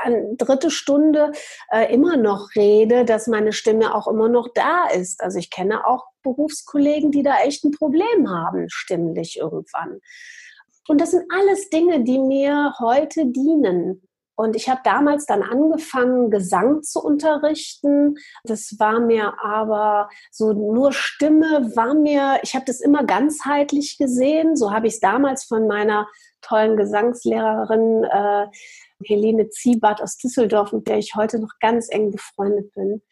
eine 0.04 0.36
dritte 0.36 0.72
Stunde 0.72 1.32
äh, 1.72 1.94
immer 1.94 2.18
noch 2.18 2.50
rede, 2.54 3.06
dass 3.06 3.28
meine 3.28 3.54
Stimme 3.54 3.96
auch 3.96 4.10
immer 4.10 4.28
noch 4.28 4.50
da 4.54 4.90
ist. 4.94 5.22
Also 5.22 5.40
ich 5.40 5.50
kenne 5.50 5.88
auch 5.88 6.04
Berufskollegen, 6.24 7.12
die 7.12 7.24
da 7.24 7.40
echt 7.46 7.64
ein 7.64 7.72
Problem 7.72 8.30
haben, 8.30 8.66
stimmlich 8.68 9.38
irgendwann. 9.38 10.02
Und 10.90 11.00
das 11.00 11.12
sind 11.12 11.26
alles 11.32 11.70
Dinge, 11.70 12.04
die 12.04 12.18
mir 12.18 12.74
heute 12.80 13.28
dienen. 13.28 14.02
Und 14.36 14.56
ich 14.56 14.70
habe 14.70 14.82
damals 14.84 15.28
dann 15.28 15.44
angefangen, 15.44 16.32
Gesang 16.32 16.82
zu 16.82 17.00
unterrichten. 17.00 18.16
Das 18.44 18.76
war 18.80 19.00
mir 19.00 19.34
aber 19.44 20.10
so 20.32 20.54
nur 20.54 20.92
Stimme 20.92 21.76
war 21.76 21.94
mir, 21.94 22.40
ich 22.42 22.56
habe 22.56 22.66
das 22.66 22.80
immer 22.80 23.04
ganzheitlich 23.04 24.00
gesehen. 24.00 24.56
So 24.56 24.72
habe 24.72 24.88
ich 24.88 24.94
es 24.94 25.00
damals 25.00 25.44
von 25.44 25.68
meiner 25.68 26.08
tollen 26.42 26.76
Gesangslehrerin 26.76 28.06
äh, 28.06 28.48
Helene 29.06 29.50
Ziebart 29.50 30.02
aus 30.02 30.18
Düsseldorf, 30.18 30.74
mit 30.74 30.88
der 30.88 30.98
ich 30.98 31.14
heute 31.16 31.38
noch 31.38 31.54
ganz 31.60 31.88
eng 31.92 32.10
befreundet 32.10 32.74
bin, 32.74 33.04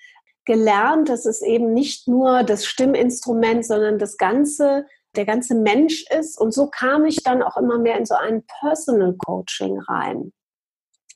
gelernt, 0.46 1.10
dass 1.10 1.28
es 1.28 1.44
eben 1.44 1.74
nicht 1.74 2.08
nur 2.08 2.42
das 2.42 2.66
Stimminstrument, 2.66 3.66
sondern 3.66 4.00
das 4.00 4.18
ganze, 4.18 4.88
der 5.16 5.26
ganze 5.26 5.56
Mensch 5.56 6.06
ist. 6.12 6.40
Und 6.40 6.54
so 6.54 6.68
kam 6.68 7.06
ich 7.06 7.24
dann 7.24 7.42
auch 7.42 7.58
immer 7.58 7.80
mehr 7.80 7.98
in 7.98 8.06
so 8.06 8.16
ein 8.16 8.44
Personal 8.60 9.16
Coaching 9.18 9.80
rein. 9.80 10.32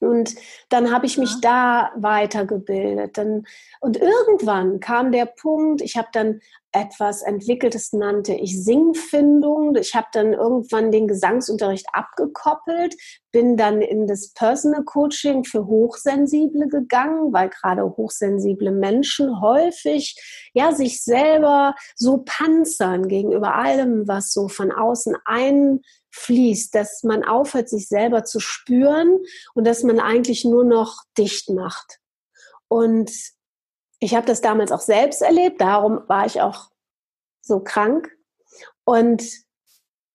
Und 0.01 0.35
dann 0.69 0.91
habe 0.91 1.05
ich 1.05 1.17
mich 1.17 1.39
da 1.41 1.91
weitergebildet. 1.95 3.17
Dann, 3.17 3.45
und 3.79 3.97
irgendwann 3.97 4.79
kam 4.79 5.11
der 5.11 5.27
Punkt, 5.27 5.81
ich 5.81 5.95
habe 5.95 6.09
dann 6.11 6.41
etwas 6.73 7.21
entwickelt, 7.21 7.75
das 7.75 7.91
nannte 7.91 8.33
ich 8.33 8.63
Singfindung. 8.63 9.75
Ich 9.75 9.93
habe 9.93 10.07
dann 10.13 10.33
irgendwann 10.33 10.91
den 10.91 11.07
Gesangsunterricht 11.07 11.87
abgekoppelt, 11.91 12.95
bin 13.31 13.57
dann 13.57 13.81
in 13.81 14.07
das 14.07 14.33
Personal 14.33 14.83
Coaching 14.83 15.43
für 15.43 15.67
Hochsensible 15.67 16.67
gegangen, 16.69 17.33
weil 17.33 17.49
gerade 17.49 17.83
hochsensible 17.83 18.71
Menschen 18.71 19.41
häufig 19.41 20.15
ja 20.53 20.71
sich 20.73 21.03
selber 21.03 21.75
so 21.95 22.23
panzern 22.25 23.07
gegenüber 23.07 23.55
allem, 23.55 24.07
was 24.07 24.31
so 24.31 24.47
von 24.47 24.71
außen 24.71 25.15
einfließt, 26.11 26.73
dass 26.75 27.03
man 27.03 27.23
aufhört, 27.23 27.69
sich 27.69 27.87
selber 27.87 28.23
zu 28.23 28.39
spüren 28.39 29.19
und 29.53 29.65
dass 29.65 29.83
man 29.83 29.99
eigentlich 29.99 30.45
nur 30.45 30.63
noch 30.63 31.03
dicht 31.17 31.49
macht. 31.49 31.99
Und 32.67 33.11
ich 33.99 34.15
habe 34.15 34.25
das 34.25 34.41
damals 34.41 34.71
auch 34.71 34.81
selbst 34.81 35.21
erlebt, 35.21 35.61
darum 35.61 36.01
war 36.07 36.25
ich 36.25 36.41
auch 36.41 36.69
so 37.41 37.59
krank. 37.59 38.09
Und 38.83 39.23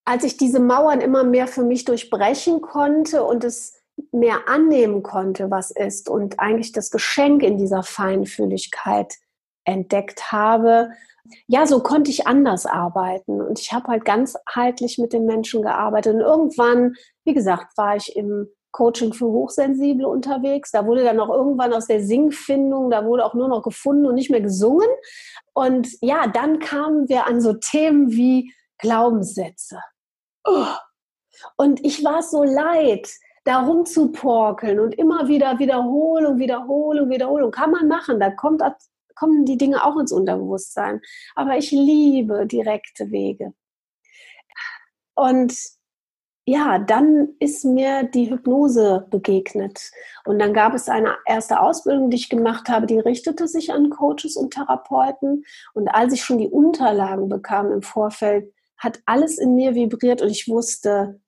als 0.04 0.24
ich 0.24 0.36
diese 0.36 0.60
Mauern 0.60 1.00
immer 1.00 1.24
mehr 1.24 1.46
für 1.46 1.64
mich 1.64 1.84
durchbrechen 1.84 2.60
konnte 2.60 3.24
und 3.24 3.44
es 3.44 3.74
mehr 4.12 4.48
annehmen 4.48 5.02
konnte, 5.02 5.50
was 5.50 5.70
ist, 5.70 6.08
und 6.08 6.38
eigentlich 6.38 6.72
das 6.72 6.90
Geschenk 6.90 7.42
in 7.42 7.58
dieser 7.58 7.82
Feinfühligkeit 7.82 9.14
entdeckt 9.64 10.32
habe, 10.32 10.90
ja, 11.46 11.66
so 11.66 11.80
konnte 11.80 12.10
ich 12.10 12.26
anders 12.26 12.66
arbeiten. 12.66 13.40
Und 13.40 13.60
ich 13.60 13.72
habe 13.72 13.88
halt 13.88 14.04
ganzheitlich 14.04 14.98
mit 14.98 15.12
den 15.12 15.26
Menschen 15.26 15.62
gearbeitet. 15.62 16.14
Und 16.14 16.20
irgendwann, 16.20 16.94
wie 17.24 17.34
gesagt, 17.34 17.76
war 17.76 17.96
ich 17.96 18.16
im 18.16 18.48
Coaching 18.76 19.14
für 19.14 19.26
Hochsensible 19.26 20.06
unterwegs. 20.06 20.70
Da 20.70 20.86
wurde 20.86 21.02
dann 21.02 21.18
auch 21.18 21.30
irgendwann 21.30 21.72
aus 21.72 21.86
der 21.86 22.02
Singfindung, 22.02 22.90
da 22.90 23.06
wurde 23.06 23.24
auch 23.24 23.32
nur 23.32 23.48
noch 23.48 23.62
gefunden 23.62 24.04
und 24.04 24.14
nicht 24.14 24.30
mehr 24.30 24.42
gesungen. 24.42 24.88
Und 25.54 25.88
ja, 26.02 26.26
dann 26.26 26.58
kamen 26.58 27.08
wir 27.08 27.26
an 27.26 27.40
so 27.40 27.54
Themen 27.54 28.10
wie 28.10 28.52
Glaubenssätze. 28.78 29.80
Oh. 30.44 30.66
Und 31.56 31.84
ich 31.84 32.04
war 32.04 32.22
so 32.22 32.44
leid, 32.44 33.08
da 33.44 33.62
rumzuporkeln 33.62 34.80
und 34.80 34.94
immer 34.98 35.28
wieder 35.28 35.58
Wiederholung, 35.58 36.38
Wiederholung, 36.38 37.08
Wiederholung. 37.08 37.50
Kann 37.50 37.70
man 37.70 37.88
machen, 37.88 38.20
da 38.20 38.30
kommt, 38.30 38.60
kommen 39.16 39.44
die 39.44 39.58
Dinge 39.58 39.84
auch 39.84 39.98
ins 39.98 40.12
Unterbewusstsein. 40.12 41.00
Aber 41.34 41.56
ich 41.56 41.72
liebe 41.72 42.46
direkte 42.46 43.10
Wege. 43.10 43.52
Und 45.14 45.54
ja, 46.48 46.78
dann 46.78 47.30
ist 47.40 47.64
mir 47.64 48.04
die 48.04 48.30
Hypnose 48.30 49.08
begegnet. 49.10 49.90
Und 50.24 50.38
dann 50.38 50.54
gab 50.54 50.74
es 50.74 50.88
eine 50.88 51.16
erste 51.26 51.58
Ausbildung, 51.58 52.08
die 52.08 52.18
ich 52.18 52.28
gemacht 52.28 52.68
habe, 52.68 52.86
die 52.86 53.00
richtete 53.00 53.48
sich 53.48 53.72
an 53.72 53.90
Coaches 53.90 54.36
und 54.36 54.54
Therapeuten. 54.54 55.44
Und 55.74 55.88
als 55.88 56.12
ich 56.12 56.22
schon 56.22 56.38
die 56.38 56.48
Unterlagen 56.48 57.28
bekam 57.28 57.72
im 57.72 57.82
Vorfeld, 57.82 58.52
hat 58.78 59.00
alles 59.06 59.38
in 59.38 59.56
mir 59.56 59.74
vibriert 59.74 60.22
und 60.22 60.28
ich 60.28 60.46
wusste, 60.46 61.20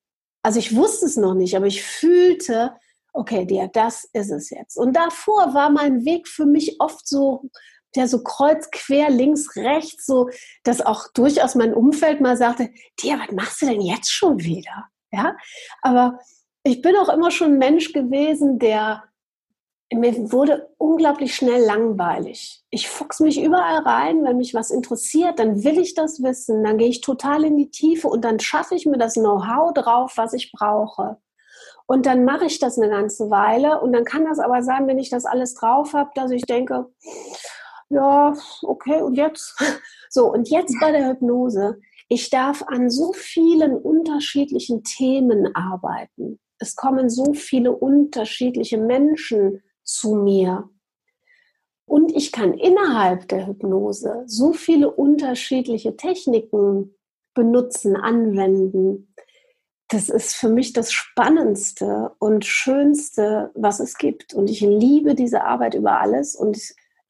also 0.43 0.61
ich 0.61 0.77
wusste 0.77 1.07
es 1.07 1.17
noch 1.17 1.35
nicht, 1.35 1.57
aber 1.57 1.67
ich 1.67 1.83
fühlte, 1.83 2.77
okay, 3.13 3.45
dir, 3.45 3.69
das 3.73 4.05
ist 4.13 4.31
es 4.31 4.51
jetzt. 4.51 4.77
Und 4.77 4.95
davor 4.95 5.53
war 5.53 5.71
mein 5.71 6.05
Weg 6.05 6.29
für 6.29 6.47
mich 6.47 6.77
oft 6.79 7.09
so, 7.09 7.51
ja, 7.95 8.07
so 8.07 8.23
kreuz, 8.23 8.71
quer, 8.71 9.11
links, 9.11 9.57
rechts, 9.57 10.07
so, 10.07 10.29
dass 10.63 10.85
auch 10.85 11.09
durchaus 11.15 11.55
mein 11.55 11.75
Umfeld 11.75 12.21
mal 12.21 12.37
sagte, 12.37 12.71
dir, 13.03 13.19
was 13.19 13.33
machst 13.33 13.63
du 13.63 13.67
denn 13.67 13.81
jetzt 13.81 14.11
schon 14.11 14.39
wieder? 14.41 14.87
Ja, 15.11 15.37
aber 15.83 16.19
ich 16.63 16.83
bin 16.83 16.97
auch 16.97 17.09
immer 17.09 17.31
schon 17.31 17.53
ein 17.53 17.59
Mensch 17.59 17.93
gewesen, 17.93 18.59
der 18.59 19.05
mir 19.91 20.31
wurde 20.33 20.69
unglaublich 20.77 21.35
schnell 21.35 21.65
langweilig. 21.65 22.63
Ich 22.69 22.89
fuchs 22.91 23.21
mich 23.21 23.43
überall 23.43 23.79
rein, 23.79 24.23
wenn 24.25 24.37
mich 24.37 24.53
was 24.53 24.71
interessiert, 24.71 25.39
dann 25.39 25.65
will 25.65 25.79
ich 25.79 25.95
das 25.95 26.23
wissen, 26.23 26.63
dann 26.63 26.77
gehe 26.77 26.89
ich 26.89 27.01
total 27.01 27.45
in 27.45 27.57
die 27.57 27.71
Tiefe 27.71 28.09
und 28.09 28.23
dann 28.23 28.39
schaffe 28.39 28.75
ich 28.75 28.85
mir 28.85 28.99
das 28.99 29.15
Know-how 29.15 29.73
drauf, 29.73 30.13
was 30.17 30.35
ich 30.35 30.53
brauche. 30.53 31.17
Und 31.87 32.05
dann 32.05 32.25
mache 32.27 32.45
ich 32.45 32.59
das 32.59 32.79
eine 32.79 32.91
ganze 32.91 33.31
Weile 33.31 33.81
und 33.81 33.95
dann 33.95 34.05
kann 34.05 34.27
das 34.27 34.39
aber 34.39 34.63
sein, 34.63 34.87
wenn 34.87 34.99
ich 34.99 35.09
das 35.09 35.25
alles 35.25 35.55
drauf 35.55 35.95
habe, 35.95 36.11
dass 36.15 36.31
ich 36.31 36.43
denke, 36.43 36.93
ja, 37.91 38.35
okay, 38.63 39.03
und 39.03 39.15
jetzt? 39.15 39.55
So, 40.11 40.33
und 40.33 40.49
jetzt 40.49 40.75
bei 40.81 40.91
der 40.91 41.07
Hypnose 41.07 41.79
ich 42.09 42.31
darf 42.31 42.63
an 42.67 42.89
so 42.89 43.13
vielen 43.13 43.77
unterschiedlichen 43.77 44.83
Themen 44.83 45.55
arbeiten. 45.55 46.41
Es 46.59 46.75
kommen 46.75 47.11
so 47.11 47.35
viele 47.35 47.73
unterschiedliche 47.73 48.79
Menschen 48.79 49.63
zu 49.85 50.15
mir. 50.15 50.69
Und 51.85 52.15
ich 52.15 52.33
kann 52.33 52.55
innerhalb 52.55 53.29
der 53.29 53.47
Hypnose 53.47 54.25
so 54.27 54.53
viele 54.53 54.91
unterschiedliche 54.91 55.97
Techniken 55.97 56.95
benutzen, 57.35 57.95
anwenden. 57.95 59.15
Das 59.89 60.09
ist 60.09 60.35
für 60.35 60.49
mich 60.49 60.73
das 60.73 60.93
Spannendste 60.93 62.13
und 62.19 62.45
Schönste, 62.45 63.51
was 63.55 63.81
es 63.81 63.97
gibt. 63.97 64.35
Und 64.35 64.51
ich 64.51 64.61
liebe 64.61 65.15
diese 65.15 65.45
Arbeit 65.45 65.75
über 65.75 66.01
alles. 66.01 66.35
Und 66.35 66.59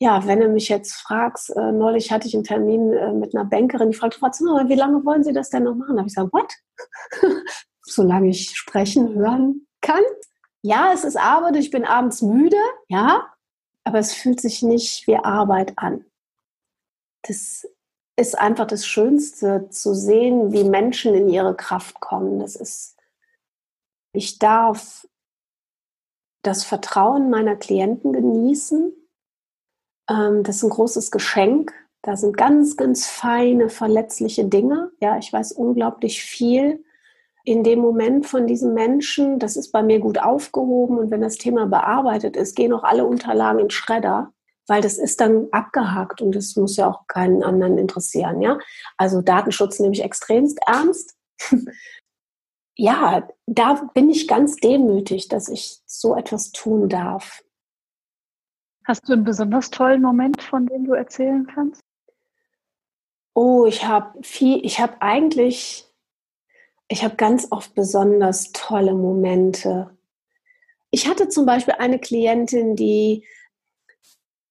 ja, 0.01 0.27
wenn 0.27 0.41
du 0.41 0.49
mich 0.49 0.69
jetzt 0.69 0.93
fragst, 0.95 1.51
äh, 1.57 1.73
neulich 1.73 2.13
hatte 2.13 2.29
ich 2.29 2.35
einen 2.35 2.45
Termin 2.45 2.93
äh, 2.93 3.13
mit 3.13 3.35
einer 3.35 3.45
Bankerin, 3.45 3.91
die 3.91 3.97
fragte, 3.97 4.19
Frau 4.19 4.31
Zimmermann, 4.31 4.69
wie 4.69 4.77
lange 4.77 5.05
wollen 5.05 5.25
Sie 5.25 5.33
das 5.33 5.51
denn 5.51 5.65
noch 5.65 5.75
machen? 5.75 5.97
Da 5.97 6.01
habe 6.01 6.09
ich 6.09 6.15
gesagt, 6.15 6.33
what? 6.33 6.53
Solange 7.83 8.29
ich 8.29 8.57
sprechen, 8.57 9.15
hören 9.15 9.67
kann. 9.81 10.03
Ja, 10.63 10.93
es 10.93 11.05
ist 11.05 11.17
Arbeit, 11.17 11.57
ich 11.57 11.71
bin 11.71 11.85
abends 11.85 12.23
müde, 12.23 12.59
ja, 12.89 13.27
aber 13.85 13.99
es 13.99 14.13
fühlt 14.13 14.41
sich 14.41 14.63
nicht 14.63 15.07
wie 15.07 15.17
Arbeit 15.17 15.73
an. 15.77 16.05
Das 17.23 17.67
ist 18.17 18.39
einfach 18.39 18.67
das 18.67 18.87
Schönste 18.87 19.69
zu 19.71 19.95
sehen, 19.95 20.53
wie 20.53 20.65
Menschen 20.65 21.15
in 21.15 21.29
ihre 21.29 21.57
Kraft 21.57 22.01
kommen. 22.01 22.39
Das 22.39 22.55
ist, 22.55 22.97
ich 24.13 24.39
darf 24.39 25.09
das 26.43 26.65
Vertrauen 26.65 27.31
meiner 27.31 27.57
Klienten 27.57 28.13
genießen 28.13 28.93
ähm, 30.09 30.43
das 30.43 30.57
ist 30.57 30.65
ein 30.65 30.71
großes 30.71 31.11
Geschenk. 31.11 31.73
Da 32.03 32.17
sind 32.17 32.37
ganz, 32.37 32.77
ganz 32.77 33.07
feine, 33.07 33.69
verletzliche 33.69 34.45
Dinge. 34.45 34.91
Ja, 35.01 35.19
ich 35.19 35.33
weiß 35.33 35.53
unglaublich 35.53 36.23
viel 36.23 36.85
in 37.45 37.65
dem 37.65 37.81
Moment 37.81 38.27
von 38.27 38.47
diesem 38.47 38.75
Menschen. 38.75 39.39
Das 39.39 39.57
ist 39.57 39.73
bei 39.73 39.83
mir 39.83 40.01
gut 40.01 40.19
aufgehoben. 40.19 40.99
Und 40.99 41.11
wenn 41.11 41.23
das 41.23 41.37
Thema 41.37 41.67
bearbeitet 41.67 42.37
ist, 42.37 42.55
gehen 42.57 42.73
auch 42.73 42.85
alle 42.85 43.07
Unterlagen 43.07 43.59
in 43.59 43.71
Schredder, 43.71 44.33
weil 44.67 44.83
das 44.83 44.99
ist 44.99 45.21
dann 45.21 45.49
abgehakt 45.51 46.21
und 46.21 46.35
das 46.35 46.57
muss 46.57 46.77
ja 46.77 46.89
auch 46.89 47.07
keinen 47.07 47.43
anderen 47.43 47.79
interessieren. 47.79 48.43
Ja, 48.43 48.59
also 48.97 49.23
Datenschutz 49.23 49.81
nehme 49.81 49.95
ich 49.95 50.05
extremst 50.05 50.59
ernst. 50.67 51.17
ja, 52.77 53.27
da 53.47 53.89
bin 53.95 54.11
ich 54.11 54.29
ganz 54.29 54.57
demütig, 54.57 55.29
dass 55.29 55.49
ich 55.49 55.81
so 55.87 56.17
etwas 56.17 56.53
tun 56.53 56.89
darf. 56.89 57.43
Hast 58.89 59.07
du 59.07 59.13
einen 59.13 59.25
besonders 59.25 59.69
tollen 59.69 60.01
Moment, 60.01 60.43
von 60.43 60.67
dem 60.67 60.87
du 60.87 60.95
erzählen 60.95 61.47
kannst? 61.47 61.83
Oh, 63.35 63.67
ich 63.67 63.85
habe 63.85 64.19
viel, 64.23 64.65
ich 64.65 64.81
habe 64.81 65.03
eigentlich, 65.03 65.87
ich 66.89 67.05
habe 67.05 67.17
ganz 67.17 67.49
oft 67.51 67.75
besonders 67.75 68.51
tolle 68.53 68.95
Momente. 68.95 69.95
Ich 70.91 71.07
hatte 71.07 71.29
zum 71.29 71.45
Beispiel 71.45 71.75
eine 71.75 71.99
Klientin, 71.99 72.77
die 72.77 73.27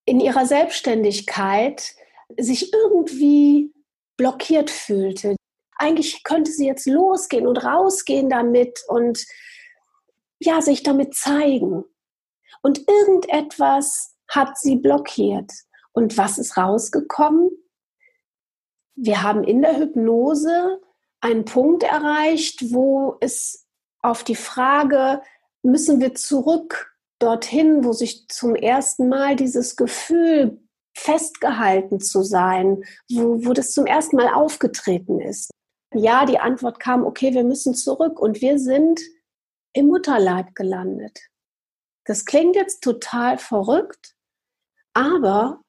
in 0.05 0.19
ihrer 0.19 0.45
Selbstständigkeit 0.45 1.95
sich 2.37 2.71
irgendwie 2.71 3.73
blockiert 4.17 4.69
fühlte. 4.69 5.35
Eigentlich 5.79 6.23
könnte 6.23 6.51
sie 6.51 6.67
jetzt 6.67 6.85
losgehen 6.85 7.47
und 7.47 7.57
rausgehen 7.63 8.29
damit 8.29 8.83
und 8.87 9.25
ja, 10.37 10.61
sich 10.61 10.83
damit 10.83 11.15
zeigen. 11.15 11.83
Und 12.61 12.87
irgendetwas 12.87 14.16
hat 14.29 14.57
sie 14.57 14.75
blockiert. 14.75 15.51
Und 15.91 16.17
was 16.17 16.37
ist 16.37 16.57
rausgekommen? 16.57 17.49
Wir 18.95 19.23
haben 19.23 19.43
in 19.43 19.61
der 19.61 19.77
Hypnose 19.77 20.81
einen 21.21 21.45
Punkt 21.45 21.83
erreicht, 21.83 22.71
wo 22.73 23.17
es 23.19 23.67
auf 24.01 24.23
die 24.23 24.35
Frage, 24.35 25.21
müssen 25.63 25.99
wir 25.99 26.15
zurück 26.15 26.95
dorthin, 27.19 27.83
wo 27.83 27.93
sich 27.93 28.27
zum 28.27 28.55
ersten 28.55 29.09
Mal 29.09 29.35
dieses 29.35 29.75
Gefühl 29.75 30.61
festgehalten 30.95 31.99
zu 31.99 32.23
sein, 32.23 32.83
wo, 33.09 33.45
wo 33.45 33.53
das 33.53 33.71
zum 33.71 33.85
ersten 33.85 34.15
Mal 34.15 34.33
aufgetreten 34.33 35.19
ist. 35.19 35.51
Ja, 35.93 36.25
die 36.25 36.39
Antwort 36.39 36.79
kam, 36.79 37.05
okay, 37.05 37.33
wir 37.33 37.43
müssen 37.43 37.73
zurück 37.75 38.19
und 38.19 38.41
wir 38.41 38.59
sind 38.59 38.99
im 39.73 39.87
Mutterleib 39.87 40.55
gelandet. 40.55 41.19
Das 42.05 42.25
klingt 42.25 42.55
jetzt 42.55 42.81
total 42.83 43.37
verrückt, 43.37 44.15
aber 44.97 45.61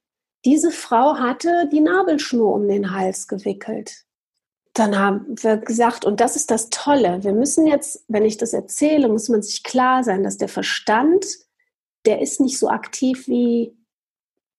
diese 0.46 0.70
Frau 0.70 1.18
hatte 1.18 1.68
die 1.70 1.82
Nabelschnur 1.82 2.54
um 2.54 2.66
den 2.66 2.92
Hals 2.92 3.28
gewickelt. 3.28 4.06
Dann 4.72 4.98
haben 4.98 5.26
wir 5.42 5.58
gesagt, 5.58 6.06
und 6.06 6.20
das 6.20 6.34
ist 6.34 6.50
das 6.50 6.70
Tolle, 6.70 7.22
wir 7.24 7.34
müssen 7.34 7.66
jetzt, 7.66 8.04
wenn 8.08 8.24
ich 8.24 8.38
das 8.38 8.54
erzähle, 8.54 9.08
muss 9.08 9.28
man 9.28 9.42
sich 9.42 9.64
klar 9.64 10.02
sein, 10.02 10.22
dass 10.22 10.38
der 10.38 10.48
Verstand, 10.48 11.26
der 12.06 12.22
ist 12.22 12.40
nicht 12.40 12.58
so 12.58 12.70
aktiv 12.70 13.28
wie 13.28 13.76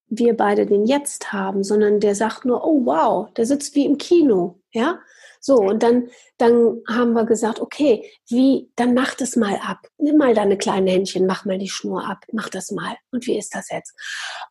wir 0.08 0.38
beide 0.38 0.67
den 0.67 0.86
jetzt 0.86 1.34
haben, 1.34 1.63
sondern 1.63 1.99
der 1.99 2.13
sagt 2.13 2.45
nur, 2.45 2.63
oh 2.63 2.86
wow, 2.86 3.34
der 3.34 3.47
sitzt 3.47 3.73
wie 3.73 3.86
im 3.86 3.97
Kino, 3.97 4.60
ja? 4.71 4.99
So, 5.39 5.56
und 5.56 5.84
dann, 5.84 6.10
dann 6.38 6.82
haben 6.88 7.13
wir 7.13 7.25
gesagt, 7.25 7.60
okay, 7.60 8.12
wie, 8.28 8.71
dann 8.75 8.93
mach 8.93 9.15
das 9.15 9.36
mal 9.36 9.56
ab. 9.56 9.88
Nimm 9.97 10.17
mal 10.17 10.34
deine 10.34 10.58
kleinen 10.58 10.88
Händchen, 10.88 11.25
mach 11.25 11.45
mal 11.45 11.58
die 11.58 11.69
Schnur 11.69 12.06
ab, 12.06 12.25
mach 12.34 12.49
das 12.49 12.71
mal. 12.71 12.97
Und 13.12 13.25
wie 13.25 13.38
ist 13.38 13.56
das 13.56 13.69
jetzt? 13.69 13.93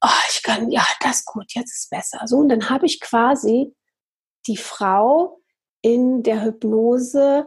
Oh, 0.03 0.09
ich 0.31 0.43
kann, 0.43 0.71
ja, 0.71 0.87
das 1.01 1.17
ist 1.17 1.27
gut, 1.27 1.53
jetzt 1.55 1.77
ist 1.77 1.91
besser. 1.91 2.21
So, 2.27 2.39
und 2.39 2.49
dann 2.49 2.71
habe 2.71 2.87
ich 2.87 3.01
quasi 3.01 3.75
die 4.47 4.57
Frau 4.57 5.41
in 5.83 6.23
der 6.23 6.43
Hypnose 6.43 7.47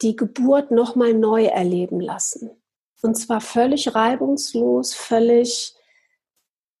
die 0.00 0.16
Geburt 0.16 0.70
nochmal 0.70 1.14
neu 1.14 1.44
erleben 1.44 2.00
lassen. 2.00 2.50
Und 3.02 3.16
zwar 3.16 3.40
völlig 3.40 3.94
reibungslos, 3.94 4.94
völlig 4.94 5.74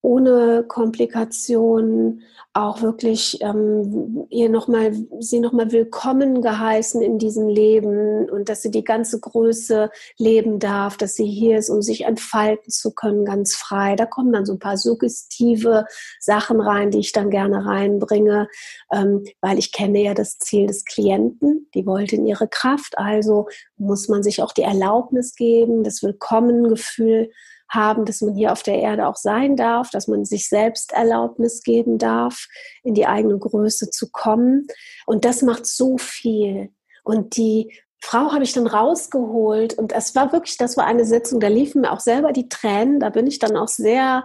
ohne 0.02 0.64
Komplikationen 0.66 2.22
auch 2.54 2.82
wirklich 2.82 3.38
ähm, 3.40 4.26
ihr 4.28 4.50
noch 4.50 4.68
mal, 4.68 4.92
sie 5.20 5.40
nochmal 5.40 5.72
willkommen 5.72 6.42
geheißen 6.42 7.00
in 7.00 7.18
diesem 7.18 7.48
Leben 7.48 8.28
und 8.28 8.50
dass 8.50 8.60
sie 8.60 8.70
die 8.70 8.84
ganze 8.84 9.20
Größe 9.20 9.90
leben 10.18 10.58
darf, 10.58 10.98
dass 10.98 11.14
sie 11.14 11.24
hier 11.24 11.56
ist, 11.56 11.70
um 11.70 11.80
sich 11.80 12.04
entfalten 12.04 12.70
zu 12.70 12.92
können, 12.92 13.24
ganz 13.24 13.54
frei. 13.54 13.96
Da 13.96 14.04
kommen 14.04 14.32
dann 14.32 14.44
so 14.44 14.52
ein 14.52 14.58
paar 14.58 14.76
suggestive 14.76 15.86
Sachen 16.20 16.60
rein, 16.60 16.90
die 16.90 16.98
ich 16.98 17.12
dann 17.12 17.30
gerne 17.30 17.64
reinbringe, 17.64 18.48
ähm, 18.92 19.24
weil 19.40 19.58
ich 19.58 19.72
kenne 19.72 20.02
ja 20.02 20.12
das 20.12 20.36
Ziel 20.38 20.66
des 20.66 20.84
Klienten. 20.84 21.70
Die 21.74 21.86
wollte 21.86 22.16
in 22.16 22.26
ihre 22.26 22.48
Kraft, 22.48 22.98
also 22.98 23.48
muss 23.78 24.08
man 24.08 24.22
sich 24.22 24.42
auch 24.42 24.52
die 24.52 24.62
Erlaubnis 24.62 25.36
geben, 25.36 25.84
das 25.84 26.02
Willkommengefühl 26.02 27.30
haben, 27.72 28.04
dass 28.04 28.20
man 28.20 28.34
hier 28.34 28.52
auf 28.52 28.62
der 28.62 28.78
Erde 28.78 29.06
auch 29.06 29.16
sein 29.16 29.56
darf, 29.56 29.90
dass 29.90 30.08
man 30.08 30.24
sich 30.24 30.48
selbst 30.48 30.92
Erlaubnis 30.92 31.62
geben 31.62 31.98
darf, 31.98 32.46
in 32.82 32.94
die 32.94 33.06
eigene 33.06 33.38
Größe 33.38 33.90
zu 33.90 34.10
kommen. 34.10 34.66
Und 35.06 35.24
das 35.24 35.42
macht 35.42 35.66
so 35.66 35.98
viel. 35.98 36.70
Und 37.04 37.36
die 37.36 37.72
Frau 38.00 38.32
habe 38.32 38.42
ich 38.42 38.52
dann 38.52 38.66
rausgeholt 38.66 39.74
und 39.74 39.92
es 39.92 40.14
war 40.16 40.32
wirklich, 40.32 40.56
das 40.56 40.76
war 40.76 40.86
eine 40.86 41.04
Sitzung, 41.04 41.38
da 41.38 41.46
liefen 41.46 41.82
mir 41.82 41.92
auch 41.92 42.00
selber 42.00 42.32
die 42.32 42.48
Tränen, 42.48 42.98
da 42.98 43.10
bin 43.10 43.28
ich 43.28 43.38
dann 43.38 43.56
auch 43.56 43.68
sehr, 43.68 44.24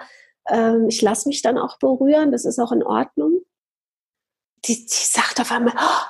ähm, 0.49 0.87
ich 0.89 1.01
lasse 1.01 1.29
mich 1.29 1.43
dann 1.43 1.59
auch 1.59 1.77
berühren, 1.77 2.31
das 2.31 2.43
ist 2.43 2.57
auch 2.57 2.71
in 2.71 2.83
Ordnung. 2.83 3.41
Die, 4.65 4.85
die 4.85 4.89
sagt 4.89 5.39
auf 5.39 5.51
einmal, 5.51 5.75
oh, 5.77 6.05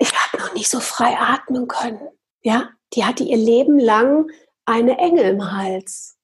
ich 0.00 0.10
habe 0.14 0.42
noch 0.42 0.54
nicht 0.54 0.70
so 0.70 0.80
frei 0.80 1.18
atmen 1.18 1.68
können. 1.68 2.00
Ja, 2.42 2.70
die 2.94 3.04
hatte 3.04 3.24
ihr 3.24 3.36
Leben 3.36 3.78
lang 3.78 4.30
eine 4.64 4.96
Engel 4.96 5.24
im 5.26 5.52
Hals. 5.52 6.16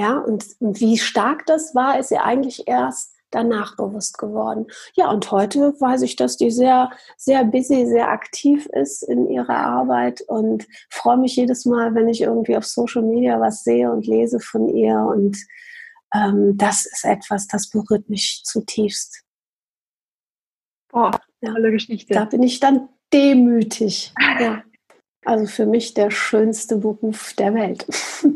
Ja, 0.00 0.16
und, 0.16 0.46
und 0.60 0.80
wie 0.80 0.96
stark 0.96 1.44
das 1.44 1.74
war, 1.74 1.98
ist 1.98 2.10
ihr 2.10 2.24
eigentlich 2.24 2.66
erst 2.66 3.14
danach 3.30 3.76
bewusst 3.76 4.16
geworden. 4.16 4.66
Ja, 4.94 5.10
und 5.10 5.30
heute 5.30 5.78
weiß 5.78 6.00
ich, 6.00 6.16
dass 6.16 6.38
die 6.38 6.50
sehr, 6.50 6.90
sehr 7.18 7.44
busy, 7.44 7.84
sehr 7.86 8.08
aktiv 8.08 8.64
ist 8.72 9.02
in 9.02 9.28
ihrer 9.28 9.58
Arbeit 9.58 10.22
und 10.22 10.66
freue 10.88 11.18
mich 11.18 11.36
jedes 11.36 11.66
Mal, 11.66 11.94
wenn 11.94 12.08
ich 12.08 12.22
irgendwie 12.22 12.56
auf 12.56 12.64
Social 12.64 13.02
Media 13.02 13.38
was 13.42 13.62
sehe 13.62 13.92
und 13.92 14.06
lese 14.06 14.40
von 14.40 14.70
ihr. 14.74 14.96
Und 14.96 15.36
ähm, 16.14 16.56
das 16.56 16.86
ist 16.86 17.04
etwas, 17.04 17.46
das 17.46 17.68
berührt 17.68 18.08
mich 18.08 18.40
zutiefst. 18.46 19.22
Boah, 20.90 21.10
tolle 21.44 21.72
Geschichte. 21.72 22.14
Da 22.14 22.24
bin 22.24 22.42
ich 22.42 22.58
dann 22.58 22.88
demütig. 23.12 24.14
ja. 24.40 24.62
Also 25.26 25.44
für 25.44 25.66
mich 25.66 25.92
der 25.92 26.10
schönste 26.10 26.76
Beruf 26.76 27.34
der 27.34 27.52
Welt. 27.52 27.86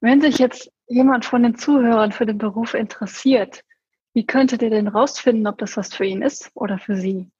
Wenn 0.00 0.20
sich 0.20 0.38
jetzt 0.38 0.70
jemand 0.86 1.24
von 1.24 1.42
den 1.42 1.56
Zuhörern 1.56 2.12
für 2.12 2.26
den 2.26 2.38
Beruf 2.38 2.74
interessiert, 2.74 3.62
wie 4.12 4.26
könntet 4.26 4.62
ihr 4.62 4.70
denn 4.70 4.88
rausfinden, 4.88 5.46
ob 5.46 5.58
das 5.58 5.76
was 5.76 5.94
für 5.94 6.04
ihn 6.04 6.22
ist 6.22 6.50
oder 6.54 6.78
für 6.78 6.96
sie? 6.96 7.30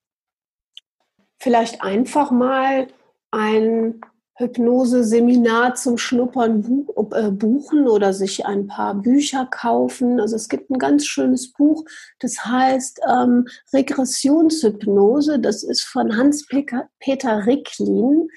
Vielleicht 1.39 1.83
einfach 1.83 2.31
mal 2.31 2.89
ein 3.31 4.01
Hypnose-Seminar 4.39 5.77
zum 5.77 5.97
Schnuppern 5.97 6.87
äh, 7.13 7.31
buchen 7.31 7.89
oder 7.89 8.13
sich 8.13 8.45
ein 8.45 8.67
paar 8.67 8.95
Bücher 8.95 9.47
kaufen. 9.47 10.21
Also 10.21 10.37
es 10.37 10.49
gibt 10.49 10.71
ein 10.71 10.79
ganz 10.79 11.07
schönes 11.07 11.53
Buch, 11.53 11.85
das 12.21 12.45
heißt 12.45 13.01
ähm, 13.09 13.47
Regressionshypnose. 13.73 15.39
Das 15.39 15.63
ist 15.63 15.85
von 15.85 16.17
Hans-Peter 16.17 17.47
Ricklin. 17.47 18.29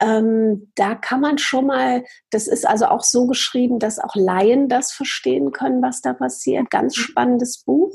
Ähm, 0.00 0.70
da 0.74 0.94
kann 0.94 1.22
man 1.22 1.38
schon 1.38 1.66
mal, 1.66 2.04
das 2.30 2.48
ist 2.48 2.66
also 2.66 2.86
auch 2.86 3.02
so 3.02 3.26
geschrieben, 3.26 3.78
dass 3.78 3.98
auch 3.98 4.14
Laien 4.14 4.68
das 4.68 4.92
verstehen 4.92 5.52
können, 5.52 5.80
was 5.82 6.02
da 6.02 6.12
passiert. 6.12 6.70
Ganz 6.70 6.96
spannendes 6.96 7.62
Buch. 7.64 7.94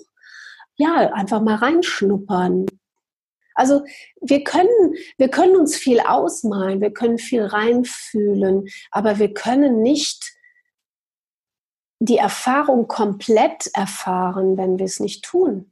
Ja, 0.78 1.12
einfach 1.14 1.42
mal 1.42 1.56
reinschnuppern. 1.56 2.66
Also 3.56 3.84
wir 4.22 4.44
können, 4.44 4.96
wir 5.18 5.30
können 5.30 5.56
uns 5.56 5.76
viel 5.76 6.00
ausmalen, 6.00 6.82
wir 6.82 6.92
können 6.92 7.18
viel 7.18 7.44
reinfühlen, 7.44 8.68
aber 8.92 9.20
wir 9.20 9.34
können 9.34 9.82
nicht 9.82 10.34
die 12.00 12.18
Erfahrung 12.18 12.88
komplett 12.88 13.70
erfahren, 13.76 14.58
wenn 14.58 14.80
wir 14.80 14.86
es 14.86 15.00
nicht 15.00 15.24
tun. 15.24 15.72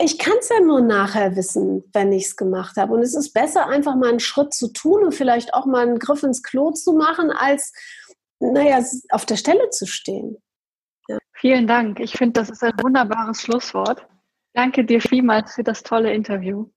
Ich 0.00 0.18
kann 0.18 0.34
es 0.40 0.48
ja 0.48 0.60
nur 0.60 0.80
nachher 0.80 1.36
wissen, 1.36 1.84
wenn 1.92 2.12
ich 2.12 2.24
es 2.24 2.36
gemacht 2.36 2.76
habe. 2.76 2.94
Und 2.94 3.02
es 3.02 3.14
ist 3.14 3.32
besser, 3.32 3.66
einfach 3.66 3.94
mal 3.94 4.08
einen 4.08 4.20
Schritt 4.20 4.52
zu 4.52 4.72
tun 4.72 5.04
und 5.04 5.14
vielleicht 5.14 5.54
auch 5.54 5.66
mal 5.66 5.86
einen 5.86 5.98
Griff 5.98 6.22
ins 6.22 6.42
Klo 6.42 6.72
zu 6.72 6.94
machen, 6.94 7.30
als, 7.30 7.72
naja, 8.40 8.82
auf 9.10 9.26
der 9.26 9.36
Stelle 9.36 9.70
zu 9.70 9.86
stehen. 9.86 10.38
Ja. 11.08 11.18
Vielen 11.34 11.66
Dank. 11.66 12.00
Ich 12.00 12.12
finde, 12.12 12.40
das 12.40 12.50
ist 12.50 12.62
ein 12.64 12.72
wunderbares 12.82 13.42
Schlusswort. 13.42 14.06
Danke 14.54 14.84
dir 14.84 15.00
vielmals 15.00 15.54
für 15.54 15.64
das 15.64 15.82
tolle 15.82 16.12
Interview. 16.12 16.68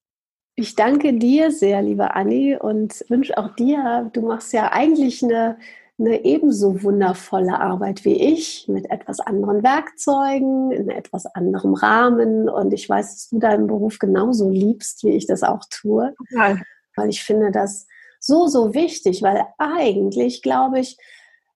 Ich 0.59 0.73
danke 0.73 1.13
dir 1.13 1.51
sehr, 1.51 1.83
liebe 1.83 2.15
Anni, 2.15 2.57
und 2.59 3.05
wünsche 3.09 3.37
auch 3.37 3.53
dir, 3.53 4.09
du 4.11 4.21
machst 4.21 4.53
ja 4.53 4.71
eigentlich 4.71 5.21
eine, 5.21 5.59
eine 5.99 6.25
ebenso 6.25 6.81
wundervolle 6.81 7.59
Arbeit 7.59 8.03
wie 8.05 8.15
ich, 8.33 8.67
mit 8.67 8.89
etwas 8.89 9.19
anderen 9.19 9.61
Werkzeugen, 9.61 10.71
in 10.71 10.89
etwas 10.89 11.27
anderem 11.27 11.75
Rahmen. 11.75 12.49
Und 12.49 12.73
ich 12.73 12.89
weiß, 12.89 13.13
dass 13.13 13.29
du 13.29 13.37
deinen 13.37 13.67
Beruf 13.67 13.99
genauso 13.99 14.49
liebst, 14.49 15.03
wie 15.03 15.11
ich 15.11 15.27
das 15.27 15.43
auch 15.43 15.61
tue. 15.69 16.15
Ja. 16.31 16.57
Weil 16.95 17.09
ich 17.09 17.23
finde 17.23 17.51
das 17.51 17.85
so, 18.19 18.47
so 18.47 18.73
wichtig, 18.73 19.21
weil 19.21 19.45
eigentlich, 19.59 20.41
glaube 20.41 20.79
ich, 20.79 20.97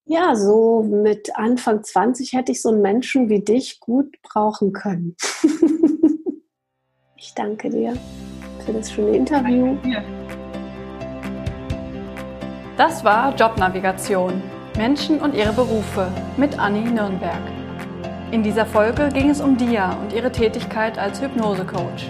ja, 0.05 0.35
so 0.35 0.83
mit 0.83 1.35
Anfang 1.35 1.83
20 1.83 2.33
hätte 2.33 2.51
ich 2.51 2.61
so 2.61 2.69
einen 2.69 2.83
Menschen 2.83 3.29
wie 3.29 3.41
dich 3.41 3.79
gut 3.79 4.21
brauchen 4.21 4.73
können. 4.73 5.15
ich 7.15 7.33
danke 7.33 7.71
dir 7.71 7.97
für 8.61 8.73
das 8.73 8.91
schöne 8.91 9.17
Interview. 9.17 9.77
Das 12.77 13.03
war 13.03 13.35
Jobnavigation. 13.35 14.41
Menschen 14.77 15.19
und 15.19 15.35
ihre 15.35 15.53
Berufe 15.53 16.07
mit 16.37 16.57
Anni 16.57 16.89
Nürnberg. 16.89 17.41
In 18.31 18.41
dieser 18.43 18.65
Folge 18.65 19.09
ging 19.09 19.29
es 19.29 19.41
um 19.41 19.57
Dia 19.57 19.97
und 20.01 20.13
ihre 20.13 20.31
Tätigkeit 20.31 20.97
als 20.97 21.21
Hypnosecoach. 21.21 22.07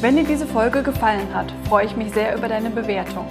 Wenn 0.00 0.16
dir 0.16 0.24
diese 0.24 0.46
Folge 0.46 0.82
gefallen 0.82 1.32
hat, 1.32 1.46
freue 1.68 1.86
ich 1.86 1.94
mich 1.96 2.12
sehr 2.12 2.36
über 2.36 2.48
deine 2.48 2.70
Bewertung. 2.70 3.26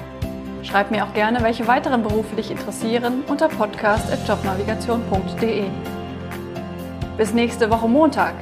Schreib 0.64 0.90
mir 0.92 1.04
auch 1.04 1.14
gerne, 1.14 1.44
welche 1.44 1.68
weiteren 1.68 2.02
Berufe 2.02 2.38
dich 2.38 2.50
interessieren 2.50 3.26
unter 3.28 3.50
podcast.jobnavigation.de. 3.50 5.66
Bis 7.18 7.34
nächste 7.34 7.70
Woche 7.70 7.90
Montag. 7.90 8.34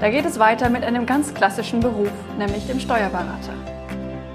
Da 0.00 0.10
geht 0.10 0.24
es 0.24 0.38
weiter 0.38 0.70
mit 0.70 0.84
einem 0.84 1.06
ganz 1.06 1.34
klassischen 1.34 1.80
Beruf, 1.80 2.12
nämlich 2.38 2.68
dem 2.68 2.78
Steuerberater. 2.78 3.52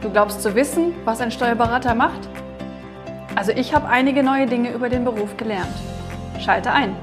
Du 0.01 0.09
glaubst 0.09 0.41
zu 0.41 0.55
wissen, 0.55 0.93
was 1.05 1.21
ein 1.21 1.31
Steuerberater 1.31 1.95
macht? 1.95 2.27
Also 3.35 3.53
ich 3.53 3.73
habe 3.73 3.87
einige 3.87 4.23
neue 4.23 4.45
Dinge 4.45 4.73
über 4.73 4.89
den 4.89 5.05
Beruf 5.05 5.37
gelernt. 5.37 5.73
Schalte 6.39 6.69
ein. 6.69 6.93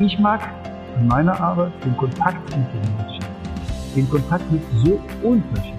Ich 0.00 0.18
mag 0.18 0.40
in 0.98 1.06
meiner 1.06 1.40
Arbeit 1.40 1.72
den 1.84 1.96
Kontakt 1.96 2.44
mit 2.56 2.66
den 2.72 2.96
Menschen, 2.96 3.24
den 3.94 4.10
Kontakt 4.10 4.50
mit 4.50 4.62
so 4.84 5.00
unterschiedlichen 5.22 5.77